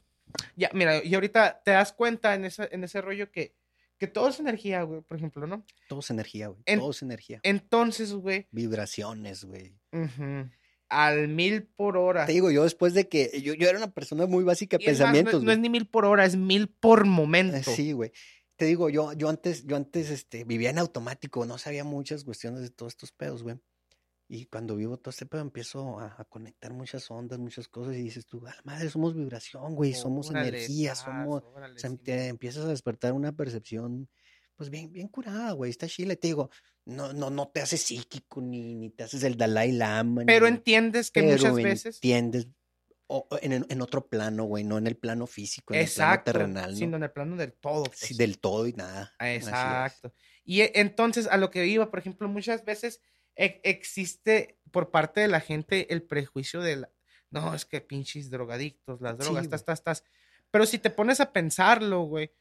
[0.55, 3.55] ya, mira, y ahorita te das cuenta en, esa, en ese rollo que,
[4.03, 5.65] que todo es energía, güey, por ejemplo, ¿no?
[5.87, 6.61] Todo es energía, güey.
[6.65, 7.39] En- Todo es energía.
[7.43, 9.75] Entonces, güey, Vibraciones, güey.
[9.93, 10.49] ujú,
[10.89, 12.25] al mil por hora.
[12.25, 14.99] Te digo, yo después de que yo, yo era una persona muy básica de más,
[14.99, 17.71] no- pensamientos, no, es ni mil por hora, es mil por Eh, momento.
[17.71, 18.11] Sí, güey.
[18.57, 22.61] Te digo, yo, yo antes, yo antes este, vivía en automático, no sabía muchas cuestiones
[22.61, 23.55] de todos estos pedos, güey.
[24.27, 28.01] Y cuando vivo todo este pedo empiezo a, a conectar muchas ondas, muchas cosas, y
[28.03, 31.43] dices tú, a la madre, somos vibración, güey, somos Órale, energía, somos.
[31.43, 34.09] órale, O sea, sí, te empiezas a despertar una percepción,
[34.55, 35.69] pues bien, bien curada, güey.
[35.71, 36.49] Está chile, te digo,
[36.85, 40.23] no, no, no te haces psíquico, ni, ni te haces el Dalai Lama.
[40.25, 41.95] Pero ni- entiendes que pero muchas veces.
[41.97, 42.47] entiendes
[43.07, 46.71] o- en, en otro plano, güey, no en el plano físico, en el plano terrenal,
[46.71, 46.77] ¿no?
[46.77, 47.83] Sino en el plano del todo.
[47.93, 48.17] Sí, pues.
[48.17, 49.13] del todo y nada.
[49.19, 50.13] Exacto.
[50.43, 53.01] Y e- entonces, a lo que iba, por ejemplo, muchas veces
[53.35, 56.89] e- existe por parte de la gente el prejuicio de la,
[57.29, 59.49] no, es que pinches drogadictos, las Sí, drogas, güey.
[59.51, 60.03] tas, tas, tas.
[60.51, 62.31] Pero si te pones a pensarlo, güey,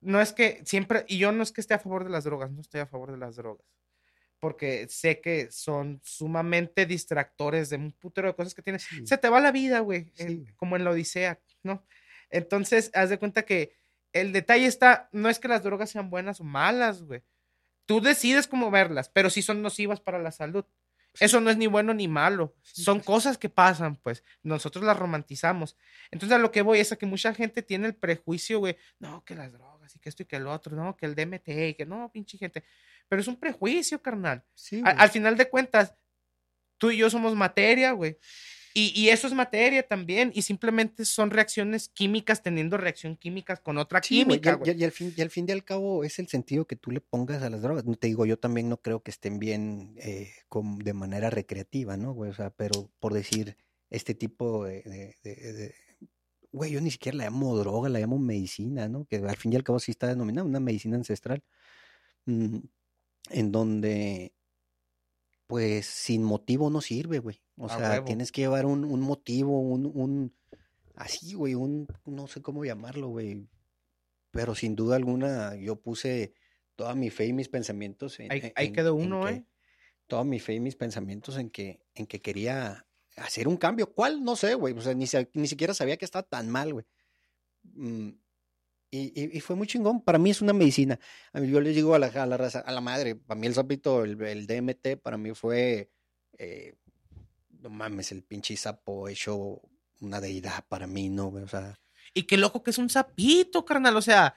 [0.00, 2.50] no es que siempre, y yo no es que esté a favor de las drogas,
[2.50, 3.66] no estoy a favor de las drogas.
[4.38, 8.82] Porque sé que son sumamente distractores de un putero de cosas que tienes.
[8.84, 9.06] Sí.
[9.06, 10.10] Se te va la vida, güey.
[10.14, 10.54] Sí, güey.
[10.56, 11.38] como en la Odisea.
[11.62, 11.84] ¿no?
[12.30, 13.74] Entonces, haz de cuenta que
[14.14, 17.22] el detalle está, no es que las drogas sean buenas o malas, güey.
[17.90, 20.64] Tú decides cómo verlas, pero sí son nocivas para la salud.
[21.18, 22.54] Eso no es ni bueno ni malo.
[22.62, 23.06] Son pues.
[23.06, 24.22] cosas que pasan, pues.
[24.44, 25.76] Nosotros las romantizamos.
[26.12, 28.76] Entonces, a lo que voy es a que mucha gente tiene el prejuicio, güey.
[29.00, 31.48] No, que las drogas y que esto y que el otro, no, que el DMT
[31.48, 32.62] y que no, pinche gente.
[33.08, 34.44] Pero es un prejuicio, carnal.
[34.54, 34.94] Sí, A- güey.
[34.96, 35.92] al final de cuentas,
[36.78, 38.16] tú y yo somos materia, güey.
[38.74, 40.30] Y, y eso es materia también.
[40.34, 44.70] Y simplemente son reacciones químicas teniendo reacción químicas con otra Sí, química, y, güey.
[44.70, 46.90] al- y al fin, y al fin y al cabo es el sentido que tú
[46.90, 47.84] le pongas a las drogas.
[47.84, 51.96] No te digo, yo también no creo que estén bien eh, com- de manera recreativa,
[51.96, 52.30] ¿no, güey?
[52.30, 53.56] O sea, pero por decir
[53.90, 55.74] este tipo de, de- de- de-
[56.52, 59.04] Güey, yo ni siquiera la llamo droga, la llamo medicina, ¿no?
[59.04, 61.42] Que al fin y al cabo sí está denominada una medicina ancestral.
[62.26, 62.58] mm,
[63.30, 64.32] en donde,
[65.46, 67.40] pues, sin motivo no sirve, güey.
[67.62, 68.04] O A sea, huevo.
[68.06, 70.34] tienes que llevar un, un motivo, un, un,
[70.94, 73.46] así, güey, un, no sé cómo llamarlo, güey.
[74.30, 76.32] Pero sin duda alguna, yo puse
[76.74, 79.44] toda mi fe y mis pensamientos en, Ahí, en- ahí quedó en uno, que- ¿eh?
[80.06, 82.86] Toda mi fe y mis pensamientos en que, en que quería
[83.16, 83.92] hacer un cambio.
[83.92, 84.24] ¿Cuál?
[84.24, 84.74] No sé, güey.
[84.74, 85.04] O sea, ni,
[85.34, 86.86] ni siquiera sabía que estaba tan mal, güey.
[87.62, 88.08] Mm,
[88.90, 90.00] y, y- y fue muy chingón.
[90.02, 90.98] Para mí es una medicina.
[91.32, 93.46] A mí, yo les digo a la, a la raza, a la madre, para mí
[93.46, 95.90] el sapito, el, el DMT, para mí fue,
[96.38, 96.74] eh,
[97.60, 99.60] no mames, el pinche sapo hecho
[100.00, 101.28] una deidad para mí, ¿no?
[101.28, 101.78] O sea,
[102.14, 103.96] Y qué loco que es un sapito, carnal.
[103.96, 104.34] O sea,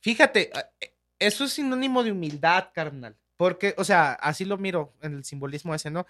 [0.00, 0.50] fíjate,
[0.80, 3.16] e- eso es sinónimo de humildad, carnal.
[3.36, 6.06] Porque, o sea, así lo miro en el simbolismo ese, ¿no?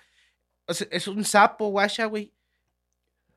[0.67, 2.33] O sea, es un sapo, guacha, güey.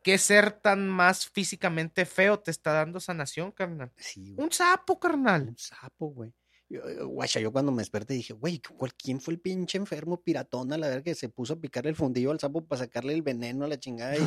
[0.01, 3.91] ¿Qué ser tan más físicamente feo te está dando sanación, carnal?
[3.97, 4.45] sí, güey.
[4.45, 5.49] Un sapo, carnal.
[5.49, 6.33] Un sapo, güey.
[6.69, 10.77] Guacha, yo cuando me desperté dije, güey, ¿cuál- ¿quién fue el pinche enfermo piratón a
[10.77, 13.65] la verga que se puso a picarle el fundillo al sapo para sacarle el veneno
[13.65, 14.15] a la chingada?
[14.17, 14.19] Y,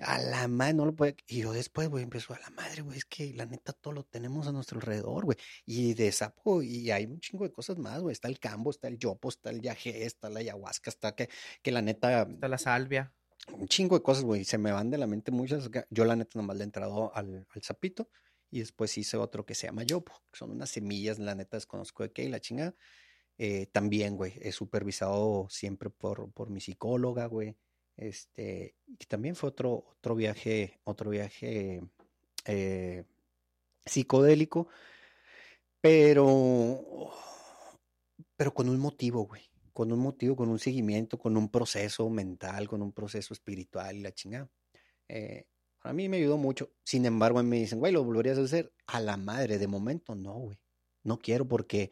[0.00, 1.16] a la madre, no lo puede.
[1.26, 4.04] Y yo después, güey, empezó a la madre, güey, es que la neta todo lo
[4.04, 5.38] tenemos a nuestro alrededor, güey.
[5.64, 8.12] Y de sapo, y hay un chingo de cosas más, güey.
[8.12, 11.30] Está el cambo, está el yopo, está el yagé, está la ayahuasca, está que,
[11.62, 13.12] que la neta, Está la salvia.
[13.58, 14.44] un chingo de cosas, güey.
[14.44, 15.70] Se me van de la mente muchas.
[15.88, 18.08] Yo, la neta, nomás le he entrado al, al sapito.
[18.52, 22.02] Y después hice otro que se llama yopo, que son unas semillas, la neta desconozco
[22.02, 22.76] de qué y la chingada.
[23.38, 27.56] Eh, también, güey, he supervisado siempre por, por mi psicóloga, güey.
[27.96, 31.82] Este, y también fue otro, otro viaje, otro viaje
[32.44, 33.04] eh,
[33.86, 34.68] psicodélico,
[35.80, 37.10] pero,
[38.36, 39.42] pero con un motivo, güey.
[39.72, 44.00] Con un motivo, con un seguimiento, con un proceso mental, con un proceso espiritual y
[44.02, 44.50] la chingada.
[45.08, 45.46] Eh,
[45.84, 46.70] a mí me ayudó mucho.
[46.84, 48.72] Sin embargo, me dicen, güey, ¿lo volverías a hacer?
[48.86, 50.58] A la madre, de momento no, güey.
[51.02, 51.90] No quiero porque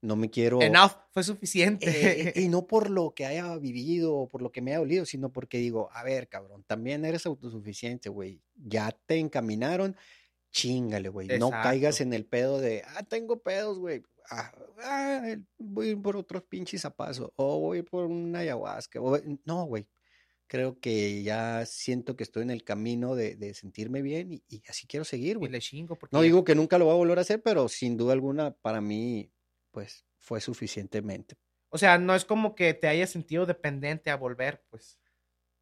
[0.00, 0.60] no me quiero...
[0.62, 1.86] Enough, fue suficiente.
[1.88, 5.04] Eh, y no por lo que haya vivido o por lo que me haya dolido,
[5.04, 8.40] sino porque digo, a ver, cabrón, también eres autosuficiente, güey.
[8.54, 9.96] Ya te encaminaron,
[10.50, 11.28] chingale, güey.
[11.38, 14.02] No caigas en el pedo de, ah, tengo pedos, güey.
[14.30, 17.30] Ah, ah, voy por otros pinches zapazos.
[17.36, 19.00] O voy por una ayahuasca.
[19.00, 19.86] o no, güey.
[20.52, 24.62] Creo que ya siento que estoy en el camino de, de sentirme bien y, y
[24.68, 25.50] así quiero seguir, Y güey.
[25.50, 27.68] le chingo porque No ya- digo que nunca lo voy a volver a hacer, pero
[27.68, 29.32] sin duda alguna para mí,
[29.70, 31.36] pues, fue suficientemente.
[31.70, 35.00] O sea, no es como que te hayas sentido dependiente a volver, pues.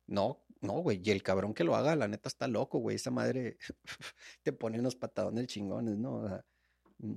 [0.09, 1.01] No, no, güey.
[1.05, 2.97] Y el cabrón que lo haga, la neta está loco, güey.
[2.97, 3.59] Esa madre
[4.43, 6.14] te pone unos patadones chingones, ¿no?
[6.16, 6.45] O sea,
[6.99, 7.14] mm,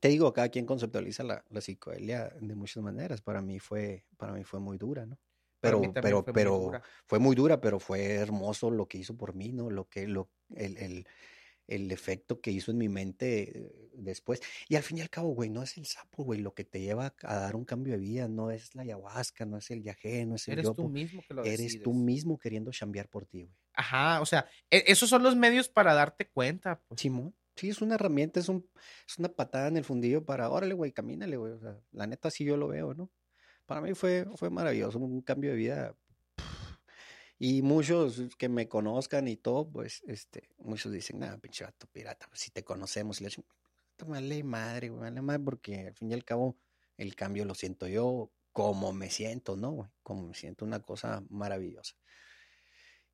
[0.00, 3.22] te digo, cada quien conceptualiza la, la psicodelia de muchas maneras.
[3.22, 5.18] Para mí fue, para mí fue muy dura, ¿no?
[5.66, 6.82] Pero, pero, fue muy pero dura.
[7.06, 9.70] fue muy dura, pero fue hermoso lo que hizo por mí, ¿no?
[9.70, 11.06] Lo que, lo, el, el,
[11.66, 14.40] el efecto que hizo en mi mente eh, después.
[14.68, 16.80] Y al fin y al cabo, güey, no es el sapo, güey, lo que te
[16.80, 20.24] lleva a dar un cambio de vida, no es la ayahuasca, no es el yagé,
[20.26, 23.42] no es el Eres tú mismo que lo Eres tú mismo queriendo chambear por ti,
[23.42, 23.54] güey.
[23.74, 27.00] Ajá, o sea, e- esos son los medios para darte cuenta, pues.
[27.00, 28.68] Simón, sí, es una herramienta, es, un,
[29.06, 31.52] es una patada en el fundillo para, órale, güey, camínale, güey.
[31.52, 33.10] O sea, la neta sí yo lo veo, ¿no?
[33.66, 35.96] Para mí fue, fue maravilloso, un cambio de vida.
[37.38, 42.26] Y muchos que me conozcan y todo, pues, este, muchos dicen, nada, pinche vato pirata,
[42.28, 43.44] pues, si te conocemos, y le dicen,
[44.06, 46.56] vale madre, güey, vale madre, porque al fin y al cabo
[46.96, 49.90] el cambio lo siento yo como me siento, ¿no, güey?
[50.02, 51.94] Como me siento una cosa maravillosa.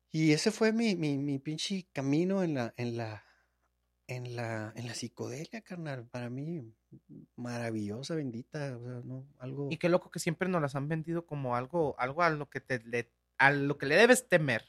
[0.09, 3.25] Y ese fue mi, mi, mi pinche camino en la, en la,
[4.15, 6.07] en la, en la psicodelia, carnal.
[6.07, 6.73] Para mí,
[7.35, 9.67] maravillosa, bendita, o sea, no, algo.
[9.71, 12.61] Y qué loco que siempre nos las han vendido como algo, algo a lo que
[12.61, 14.63] te le, a lo que le debes temer.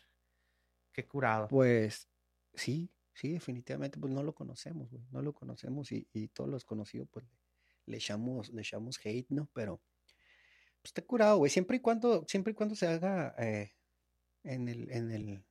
[0.93, 1.49] Qué curado.
[1.49, 2.09] Pues
[2.55, 6.65] sí, sí, definitivamente, pues no lo conocemos, güey, no lo conocemos y, y todos los
[6.65, 7.27] conocidos, pues
[7.87, 9.49] le echamos, le echamos hate, ¿no?
[9.53, 9.81] Pero
[10.85, 13.73] pues está curado, güey, siempre y cuando, siempre y cuando se haga eh,
[14.43, 15.45] en el, en el,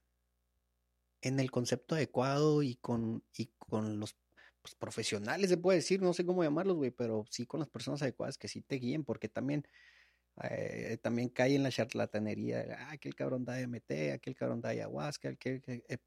[1.24, 4.18] en el concepto adecuado y con, y con los
[4.62, 8.02] pues, profesionales, se puede decir, no sé cómo llamarlos, güey, pero sí con las personas
[8.02, 9.66] adecuadas que sí te guíen, porque también,
[10.44, 15.30] eh, también cae en la charlatanería, ah, aquel cabrón da MT, aquel cabrón da ayahuasca,
[15.30, 15.98] aquel, eh,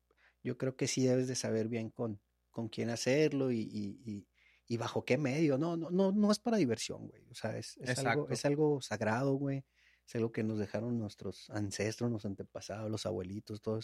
[0.42, 4.26] yo creo que sí debes de saber bien con, con quién hacerlo y, y,
[4.68, 7.78] y, bajo qué medio, no, no, no, no es para diversión, güey, o sea, es,
[7.78, 9.64] es, algo, es algo sagrado, güey,
[10.06, 13.82] es algo que nos dejaron nuestros ancestros, nuestros antepasados, los abuelitos, todo, o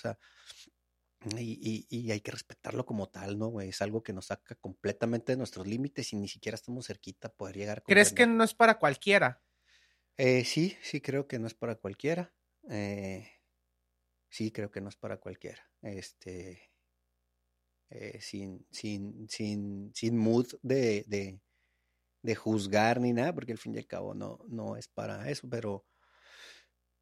[1.31, 3.69] sea, y, y, hay que respetarlo como tal, ¿no, güey?
[3.69, 7.33] Es algo que nos saca completamente de nuestros límites y ni siquiera estamos cerquita a
[7.33, 7.79] poder llegar.
[7.79, 9.43] A ¿Crees que no es para cualquiera?
[10.17, 12.33] Eh, sí, sí creo que no es para cualquiera.
[12.69, 13.29] Eh,
[14.29, 15.71] sí creo que no es para cualquiera.
[15.83, 16.71] Este,
[17.91, 21.41] eh, sin, sin, sin, sin mood de, de,
[22.23, 25.49] de, juzgar ni nada, porque al fin y al cabo no, no es para eso,
[25.51, 25.85] pero,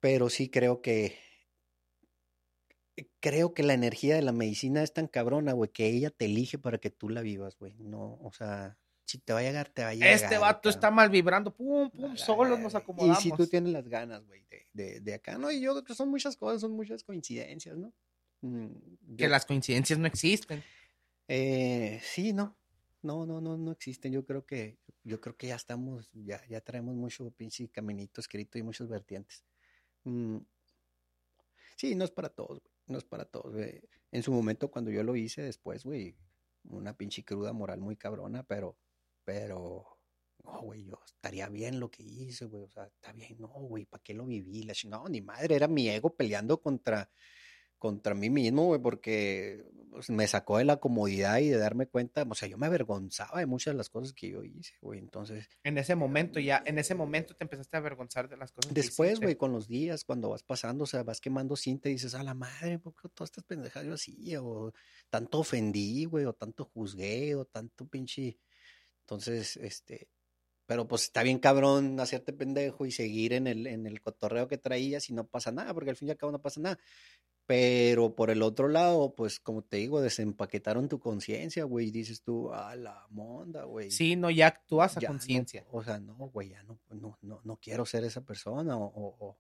[0.01, 1.30] pero sí creo que
[3.20, 6.59] creo que la energía de la medicina es tan cabrona, güey, que ella te elige
[6.59, 7.74] para que tú la vivas, güey.
[7.78, 10.12] No, o sea, si te va a llegar, te va a llegar.
[10.12, 13.18] Este vato está mal vibrando, pum, pum, solo nos acomodamos.
[13.18, 15.51] Y si tú tienes las ganas, güey, de, de, acá, ¿no?
[15.51, 17.92] Y yo creo que son muchas cosas, son muchas coincidencias, ¿no?
[18.42, 20.62] Mm, que las coincidencias no existen.
[21.28, 22.57] Eh, sí, no.
[23.03, 24.12] No, no, no, no existen.
[24.12, 28.59] Yo creo que, yo creo que ya estamos, ya, ya traemos mucho pinche caminito escrito
[28.59, 29.44] y muchas vertientes.
[30.05, 30.38] Mm,
[31.76, 33.55] sí, no es para todos, güey no es para todos.
[34.12, 36.16] En su momento, cuando yo lo hice después, güey,
[36.64, 38.76] una pinche cruda moral muy cabrona, pero,
[39.24, 39.99] pero,
[40.45, 43.84] no, güey, yo estaría bien lo que hice, güey, o sea, está bien, no, güey,
[43.86, 44.62] ¿para qué lo viví?
[44.64, 47.11] La no, ni madre, era mi ego peleando contra,
[47.81, 52.24] contra mí mismo, güey, porque pues, me sacó de la comodidad y de darme cuenta,
[52.28, 55.49] o sea, yo me avergonzaba de muchas de las cosas que yo hice, güey, entonces...
[55.64, 58.72] En ese momento ya, en ese momento te empezaste a avergonzar de las cosas.
[58.72, 62.14] Después, güey, con los días, cuando vas pasando, o sea, vas quemando cinta y dices,
[62.14, 64.37] a la madre, ¿por qué todas estas pendejadas yo así?
[64.37, 64.72] O
[65.09, 68.39] tanto ofendí, güey, o tanto juzgué, o tanto pinche...
[69.01, 70.09] Entonces, este,
[70.70, 74.57] pero pues está bien cabrón hacerte pendejo y seguir en el, en el cotorreo que
[74.57, 76.78] traías y no pasa nada, porque al fin y al cabo no pasa nada.
[77.51, 82.22] Pero por el otro lado, pues como te digo, desempaquetaron tu conciencia, güey, y dices
[82.22, 83.90] tú, a la monda, güey.
[83.90, 85.66] Sí, no, ya actúas a conciencia.
[85.72, 89.36] o sea, no, güey, ya no, no, no, no quiero ser esa persona, o, o,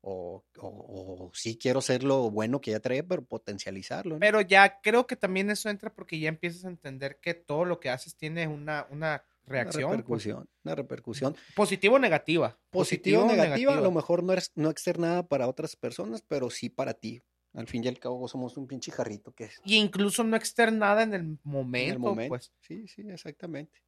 [0.00, 4.18] o, o, sí quiero ser lo bueno que ya trae, pero potencializarlo.
[4.18, 7.78] Pero ya creo que también eso entra porque ya empiezas a entender que todo lo
[7.78, 9.84] que haces tiene una, una reacción.
[9.84, 10.24] Una pues.
[10.24, 11.36] repercusión, una repercusión.
[11.54, 12.58] Positivo o negativa.
[12.70, 16.68] Positivo o negativa, a lo mejor no, eres, no externada para otras personas, pero sí
[16.68, 17.22] para ti.
[17.54, 19.60] Al fin y al cabo somos un pinche jarrito que es.
[19.64, 22.28] Y incluso no externada en el momento, en el momento.
[22.30, 22.52] pues.
[22.60, 23.80] Sí, sí, exactamente.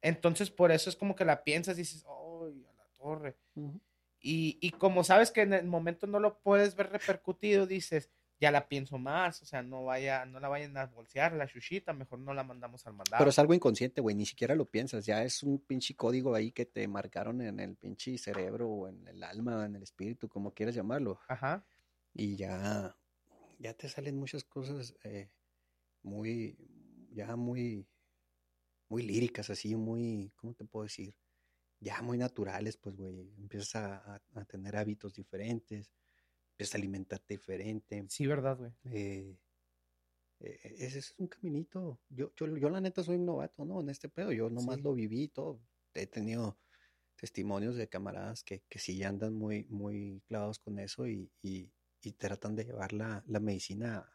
[0.00, 3.36] Entonces, por eso es como que la piensas y dices, ¡ay, a la torre!
[4.20, 8.10] y, y, como sabes que en el momento no lo puedes ver repercutido, dices,
[8.42, 11.92] ya la pienso más, o sea, no vaya, no la vayan a bolsear la chuchita,
[11.92, 13.20] mejor no la mandamos al mandado.
[13.20, 16.50] Pero es algo inconsciente, güey, ni siquiera lo piensas, ya es un pinche código ahí
[16.50, 20.52] que te marcaron en el pinche cerebro o en el alma, en el espíritu, como
[20.52, 21.20] quieras llamarlo.
[21.28, 21.64] Ajá.
[22.12, 22.96] Y ya,
[23.62, 25.30] ya te salen muchas cosas eh,
[26.02, 26.58] muy,
[27.12, 27.86] ya muy,
[28.88, 31.14] muy líricas, así, muy, ¿cómo te puedo decir?
[31.78, 35.92] Ya muy naturales, pues, güey, empiezas a, a, tener hábitos diferentes,
[36.52, 38.04] empiezas a alimentarte diferente.
[38.08, 38.72] Sí, verdad, güey.
[38.84, 39.38] Eh,
[40.40, 42.00] eh, ese es un caminito.
[42.08, 43.80] Yo, yo, yo la neta soy un novato, ¿no?
[43.80, 45.60] En este pedo, yo nomás lo viví todo.
[45.94, 46.58] He tenido
[47.16, 51.72] testimonios de camaradas que, que sí andan muy, muy clavados con eso y, y,
[52.02, 54.08] y tratan de llevar la, medicina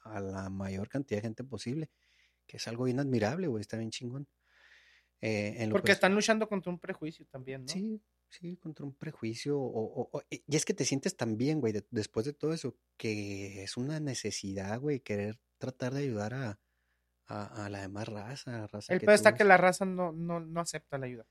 [0.00, 1.90] a, la mayor cantidad de gente posible,
[2.46, 4.28] que es algo bien admirable, güey, está bien chingón.
[5.20, 7.72] Eh, Porque están luchando contra un prejuicio también, ¿no?
[7.72, 9.58] Sí, sí, contra un prejuicio.
[9.58, 13.76] O, y es que te sientes tan bien, güey, después de todo eso, que es
[13.76, 16.60] una necesidad, güey, querer tratar de ayudar a,
[17.26, 18.66] a, la demás raza.
[18.66, 21.26] raza El peor está que la raza no, no, no acepta la ayuda.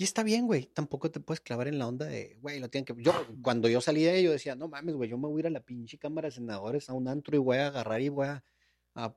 [0.00, 0.64] Y está bien, güey.
[0.64, 2.94] Tampoco te puedes clavar en la onda de, güey, lo tienen que.
[3.02, 5.46] Yo, cuando yo salí de ello, decía, no mames, güey, yo me voy a ir
[5.48, 8.28] a la pinche cámara de senadores a un antro y voy a agarrar y voy
[8.28, 8.42] a,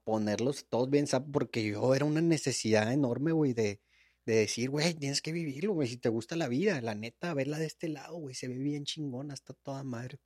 [0.03, 1.29] ponerlos todos bien, ¿sabes?
[1.31, 3.79] Porque yo era una necesidad enorme, güey, de,
[4.25, 7.59] de decir, güey, tienes que vivirlo, güey, si te gusta la vida, la neta, verla
[7.59, 10.19] de este lado, güey, se ve bien chingona, está toda madre.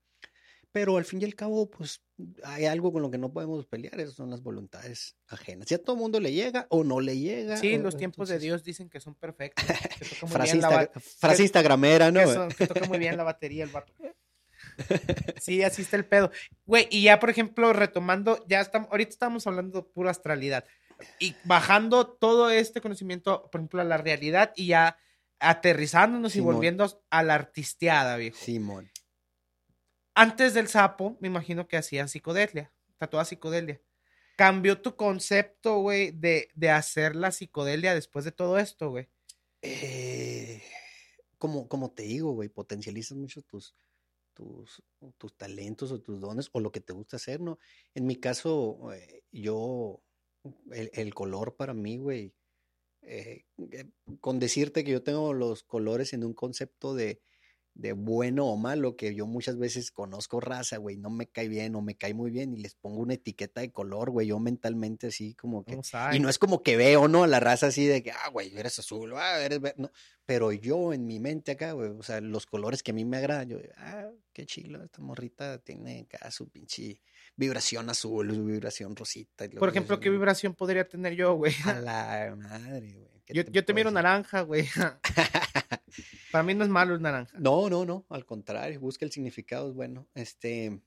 [0.78, 2.04] Pero al fin y al cabo, pues
[2.44, 5.68] hay algo con lo que no podemos pelear, esas son las voluntades ajenas.
[5.68, 7.58] Si a todo mundo le llega o no le llega.
[7.58, 9.66] Sí, los tiempos de Dios dicen que son perfectos.
[10.28, 12.48] frase, instagramera, ¿no?
[12.50, 13.92] Que, toca muy bien la batería el vato.
[15.42, 16.30] Sí, así está el pedo.
[16.68, 20.64] Güey, y ya, por ejemplo, retomando, ya estamos, ahorita estamos hablando de pura astralidad.
[21.18, 25.00] Y bajando todo este conocimiento, por ejemplo, a la realidad y ya
[25.40, 28.38] aterrizándonos y volviendo a la artisteada, viejo.
[28.38, 28.92] Simón
[30.18, 33.80] antes del sapo, me imagino que hacían psicodelia, tatuada psicodelia.
[34.36, 39.08] ¿Cambió tu concepto, güey, de, de hacer la psicodelia después de todo esto, güey?
[39.62, 40.62] Eh,
[41.38, 43.76] como, como te digo, güey, potencializas mucho tus,
[44.34, 44.84] tus,
[45.20, 47.60] tus talentos o tus dones o lo que te gusta hacer, ¿no?
[47.94, 50.02] En mi caso, eh, yo,
[50.72, 52.34] el, el color para mí, güey,
[53.04, 53.86] eh, eh,
[54.20, 57.22] con decirte que yo tengo los colores en un concepto de,
[57.78, 61.76] de bueno o malo, que yo muchas veces conozco raza, güey, no me cae bien
[61.76, 65.08] o me cae muy bien y les pongo una etiqueta de color, güey, yo mentalmente
[65.08, 65.80] así como que...
[66.12, 67.28] Y no es como que veo, ¿no?
[67.28, 69.92] La raza así de que, ah, güey, eres azul, ah, eres verde, no.
[70.26, 73.18] Pero yo en mi mente acá, güey, o sea, los colores que a mí me
[73.18, 77.00] agradan, yo, ah, qué chilo, esta morrita tiene acá su pinche
[77.36, 79.48] vibración azul, su vibración rosita.
[79.50, 81.54] Por ejemplo, ¿qué vibración podría tener yo, güey?
[81.66, 83.18] A la madre, güey.
[83.30, 84.68] Yo, te, yo te miro naranja, güey.
[86.38, 87.36] Para mí no es malo el naranja.
[87.40, 90.08] No, no, no, al contrario, busca el significado, es bueno.
[90.14, 90.80] Este,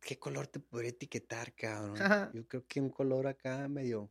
[0.00, 1.96] ¿qué color te podría etiquetar, cabrón?
[2.34, 4.10] Yo creo que un color acá medio,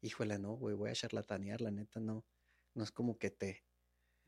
[0.00, 2.24] híjole, no, güey, voy a charlatanear, la neta, no,
[2.74, 3.64] no es como que te...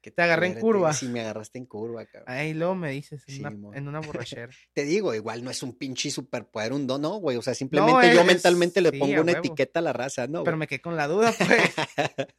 [0.00, 0.92] Que te agarré en curva.
[0.94, 2.34] Sí, me agarraste en curva, cabrón.
[2.34, 4.50] Ahí luego me dices, en, una, en una, borrachera.
[4.72, 7.36] te digo, igual no es un pinche superpoder, un don, no, güey.
[7.36, 10.42] O sea, simplemente yo mentalmente le pongo una etiqueta a la raza, ¿no?
[10.42, 11.46] Pero me quedé con la duda, pues.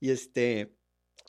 [0.00, 0.74] y este,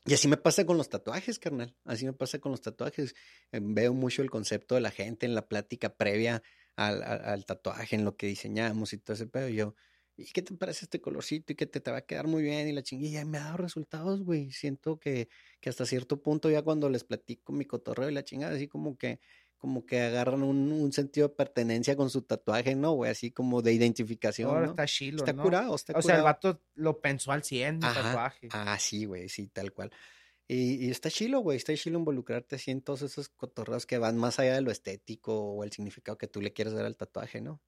[0.07, 1.75] y así me pasa con los tatuajes, carnal.
[1.83, 3.13] Así me pasa con los tatuajes.
[3.51, 6.41] Eh, veo mucho el concepto de la gente en la plática previa
[6.77, 9.49] al, tatuaje, en lo que diseñamos y todo ese pedo.
[9.49, 9.75] Yo,
[10.15, 11.51] ¿y qué te parece este colorcito?
[11.51, 12.69] Y que te, te va a quedar muy bien.
[12.69, 14.49] Y la chinguilla me ha dado resultados, güey.
[14.51, 15.27] Siento que,
[15.59, 18.97] que hasta cierto punto, ya cuando les platico mi cotorreo y la chingada, así como
[18.97, 19.19] que
[19.57, 23.11] como que agarran un, sentido de pertenencia con su tatuaje, ¿no, güey?
[23.11, 24.53] Así como de identificación.
[24.53, 24.69] ¿no?
[24.69, 26.05] está chilo, Está curado, está curado.
[26.05, 28.49] O sea, el vato lo pensó al 100, el tatuaje.
[28.51, 29.91] Ah, sí, güey, sí, tal cual.
[30.47, 34.39] Y, está chilo, güey, está chilo involucrarte así en todos esos cotorreos que van más
[34.39, 37.61] allá de lo estético o el significado que tú le quieres dar al tatuaje, ¿no?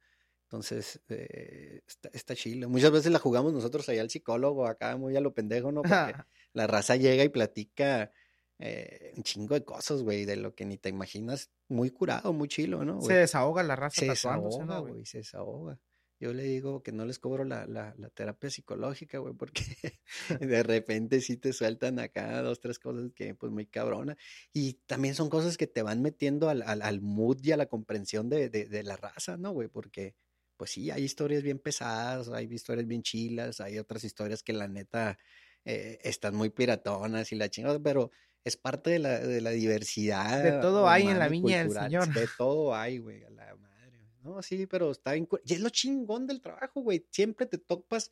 [0.44, 2.70] Entonces, eh, está, está, chilo.
[2.70, 5.82] Muchas veces la jugamos nosotros allá al psicólogo, acá muy a lo pendejo, ¿no?
[5.82, 5.92] Porque
[6.54, 8.12] la raza llega y platica
[8.60, 11.50] eh, un chingo de cosas, güey, de lo que ni te imaginas.
[11.70, 13.02] Muy curado, muy chilo, ¿no?
[13.02, 15.80] Se desahoga la raza se desahoga, güey, se desahoga.
[16.22, 19.64] Yo le digo que no les cobro la, la, la terapia psicológica, güey, porque
[20.42, 24.18] de repente sí te sueltan acá dos, tres cosas que, pues, muy cabrona.
[24.52, 27.68] Y también son cosas que te van metiendo al, al, al mood y a la
[27.68, 29.70] comprensión de, de, de la raza, ¿no, güey?
[29.70, 30.16] Porque,
[30.58, 34.68] pues sí, hay historias bien pesadas, hay historias bien chilas, hay otras historias que la
[34.68, 35.18] neta
[35.64, 38.12] eh, están muy piratonas y la chingada, pero
[38.44, 40.44] es parte de la, de la diversidad.
[40.44, 42.14] De todo hay en la viña del Señor.
[42.14, 44.00] De todo hay, güey, a la madre.
[44.22, 45.28] No, sí, pero está bien.
[45.46, 47.06] Y es lo chingón del trabajo, güey.
[47.12, 48.12] Siempre te topas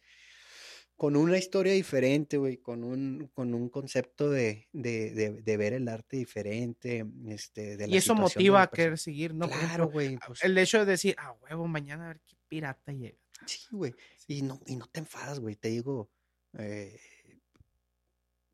[0.97, 5.11] con una historia diferente, güey, con un, con un concepto de, de,
[5.43, 7.05] de, ver el arte diferente.
[7.27, 9.47] Este, de y eso motiva a querer seguir, ¿no?
[9.47, 10.17] Claro, güey.
[10.25, 13.19] Pues el hecho de decir, ah, huevo, mañana a ver qué pirata llega.
[13.45, 13.93] Sí, güey.
[14.27, 15.55] Y no, y no te enfadas, güey.
[15.55, 16.09] Te digo,
[16.57, 16.99] eh,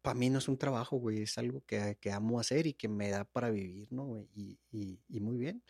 [0.04, 2.90] para mí no es un trabajo, güey, es algo que, que, amo hacer y que
[2.90, 4.04] me da para vivir, ¿no?
[4.06, 4.28] Güey?
[4.36, 5.64] Y, y, y, muy bien.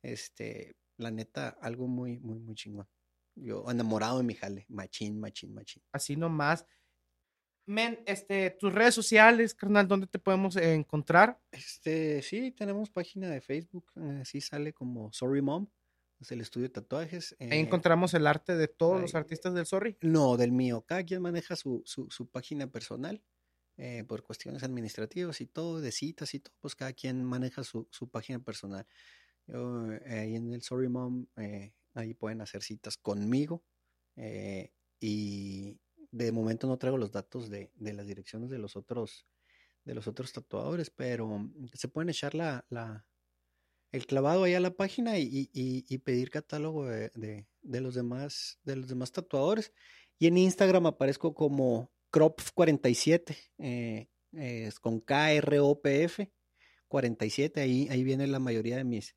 [0.00, 2.86] Este, la neta, algo muy, muy, muy chingón.
[3.34, 5.82] Yo enamorado de mi jale, machín, machín, machín.
[5.90, 6.64] Así nomás.
[7.66, 11.40] Men, este, tus redes sociales, carnal, ¿dónde te podemos encontrar?
[11.50, 15.66] Este, sí, tenemos página de Facebook, así sale como Sorry Mom,
[16.20, 17.34] es el estudio de tatuajes.
[17.40, 19.96] Ahí encontramos el arte de todos los artistas del Sorry.
[20.00, 20.84] No, del mío.
[20.86, 23.20] Cada quien maneja su, su, su página personal.
[23.76, 27.88] Eh, por cuestiones administrativas y todo, de citas y todo, pues cada quien maneja su,
[27.90, 28.86] su página personal.
[29.48, 33.64] Yo eh, ahí en el Sorry Mom, eh, ahí pueden hacer citas conmigo
[35.00, 35.76] y
[36.12, 39.26] de momento no traigo los datos de, de, las direcciones de los otros
[39.84, 43.04] de los otros tatuadores, pero se pueden echar la, la
[43.90, 47.10] el clavado ahí a la página y, y, pedir catálogo de,
[47.62, 49.72] de, los demás de los demás tatuadores
[50.18, 56.32] y en Instagram aparezco como Kropf47, eh, es con K-R-O-P-F
[56.86, 59.16] 47, ahí, ahí viene la mayoría de mis,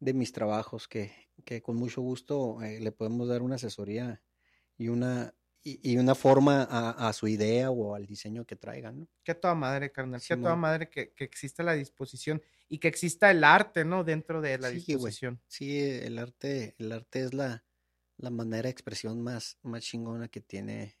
[0.00, 1.12] de mis trabajos, que,
[1.44, 4.20] que con mucho gusto eh, le podemos dar una asesoría
[4.76, 5.32] y una,
[5.62, 9.08] y, una forma a, a, su idea o al diseño que traigan, ¿no?
[9.22, 12.88] Que toda madre, carnal, sí, que toda madre que, que, exista la disposición y que
[12.88, 14.02] exista el arte, ¿no?
[14.02, 15.40] Dentro de la sí, disposición.
[15.46, 17.64] Sí, el arte, el arte es la,
[18.16, 20.96] la manera de expresión más, más chingona que tiene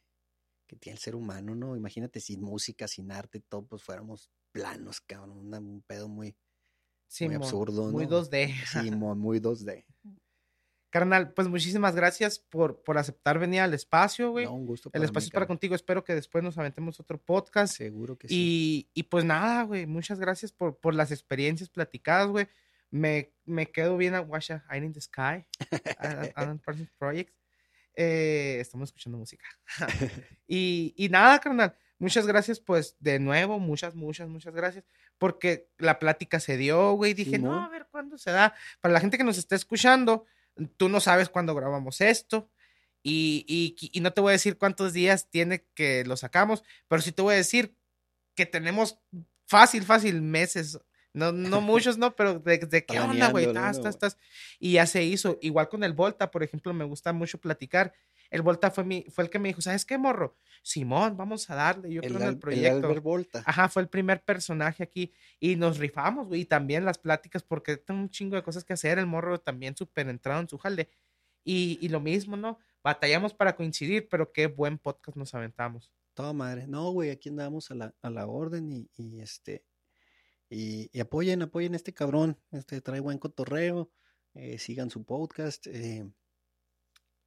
[0.72, 1.76] que tiene el ser humano, ¿no?
[1.76, 6.34] Imagínate sin música, sin arte, todo, pues fuéramos planos, cabrón, un pedo muy,
[7.20, 8.54] muy absurdo, Muy 2D.
[8.66, 9.84] Sí, muy 2D.
[10.88, 14.46] Carnal, pues muchísimas gracias por, por aceptar venir al espacio, güey.
[14.46, 14.90] No, un gusto.
[14.92, 15.74] el espacio es para contigo.
[15.74, 17.74] Espero que después nos aventemos otro podcast.
[17.74, 18.88] Seguro que sí.
[18.94, 19.86] Y, pues nada, güey.
[19.86, 22.46] Muchas gracias por, por las experiencias platicadas, güey.
[22.90, 25.46] me, me quedo bien a Watch a Eye in the Sky,
[26.34, 27.34] Alan Parsons Project.
[27.94, 29.46] Eh, estamos escuchando música.
[30.46, 31.76] y, y nada, carnal.
[31.98, 34.84] Muchas gracias, pues, de nuevo, muchas, muchas, muchas gracias,
[35.18, 37.14] porque la plática se dio, güey.
[37.14, 38.54] Dije, no, a ver cuándo se da.
[38.80, 40.26] Para la gente que nos está escuchando,
[40.76, 42.50] tú no sabes cuándo grabamos esto.
[43.04, 47.02] Y, y, y, no te voy a decir cuántos días tiene que lo sacamos, pero
[47.02, 47.76] sí te voy a decir
[48.34, 48.98] que tenemos
[49.46, 50.80] fácil, fácil meses.
[51.14, 53.46] No, no muchos, no, pero de, de qué onda, güey.
[53.46, 54.16] Estás,
[54.58, 55.38] Y ya se hizo.
[55.42, 57.92] Igual con el Volta, por ejemplo, me gusta mucho platicar.
[58.30, 60.38] El Volta fue, mi, fue el que me dijo, ¿sabes qué, morro?
[60.62, 61.92] Simón, vamos a darle.
[61.92, 62.90] Yo creo en el proyecto.
[62.90, 63.42] El Volta.
[63.44, 65.12] Ajá, fue el primer personaje aquí.
[65.38, 66.40] Y nos rifamos, güey.
[66.40, 68.98] Y también las pláticas, porque tengo un chingo de cosas que hacer.
[68.98, 70.88] El morro también súper entrado en su jale.
[71.44, 72.58] Y, y lo mismo, ¿no?
[72.82, 75.92] Batallamos para coincidir, pero qué buen podcast nos aventamos.
[76.14, 76.66] Toda madre.
[76.66, 79.62] No, güey, aquí andamos a la, a la orden y, y este.
[80.52, 82.38] Y, y, apoyen, apoyen a este cabrón.
[82.50, 83.90] Este trae buen cotorreo.
[84.34, 85.66] Eh, sigan su podcast.
[85.66, 86.06] Eh,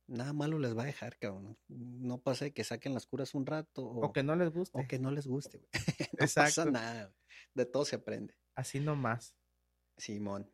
[0.06, 1.57] nada malo les va a dejar, cabrón.
[1.68, 3.84] No pasa que saquen las curas un rato.
[3.84, 4.80] O, que no les guste.
[4.80, 5.69] O que no les guste, güey.
[6.19, 7.15] no pasa nada.
[7.56, 8.35] De todo se aprende.
[8.53, 9.35] Así nomás.
[9.97, 10.52] Simón.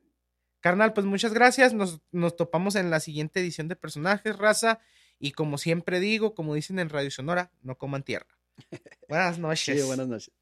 [0.61, 1.73] Carnal, pues muchas gracias.
[1.73, 4.79] Nos, nos topamos en la siguiente edición de Personajes, Raza.
[5.19, 8.39] Y como siempre digo, como dicen en Radio Sonora, no coman tierra.
[9.09, 9.81] Buenas noches.
[9.81, 10.33] Sí, buenas noches.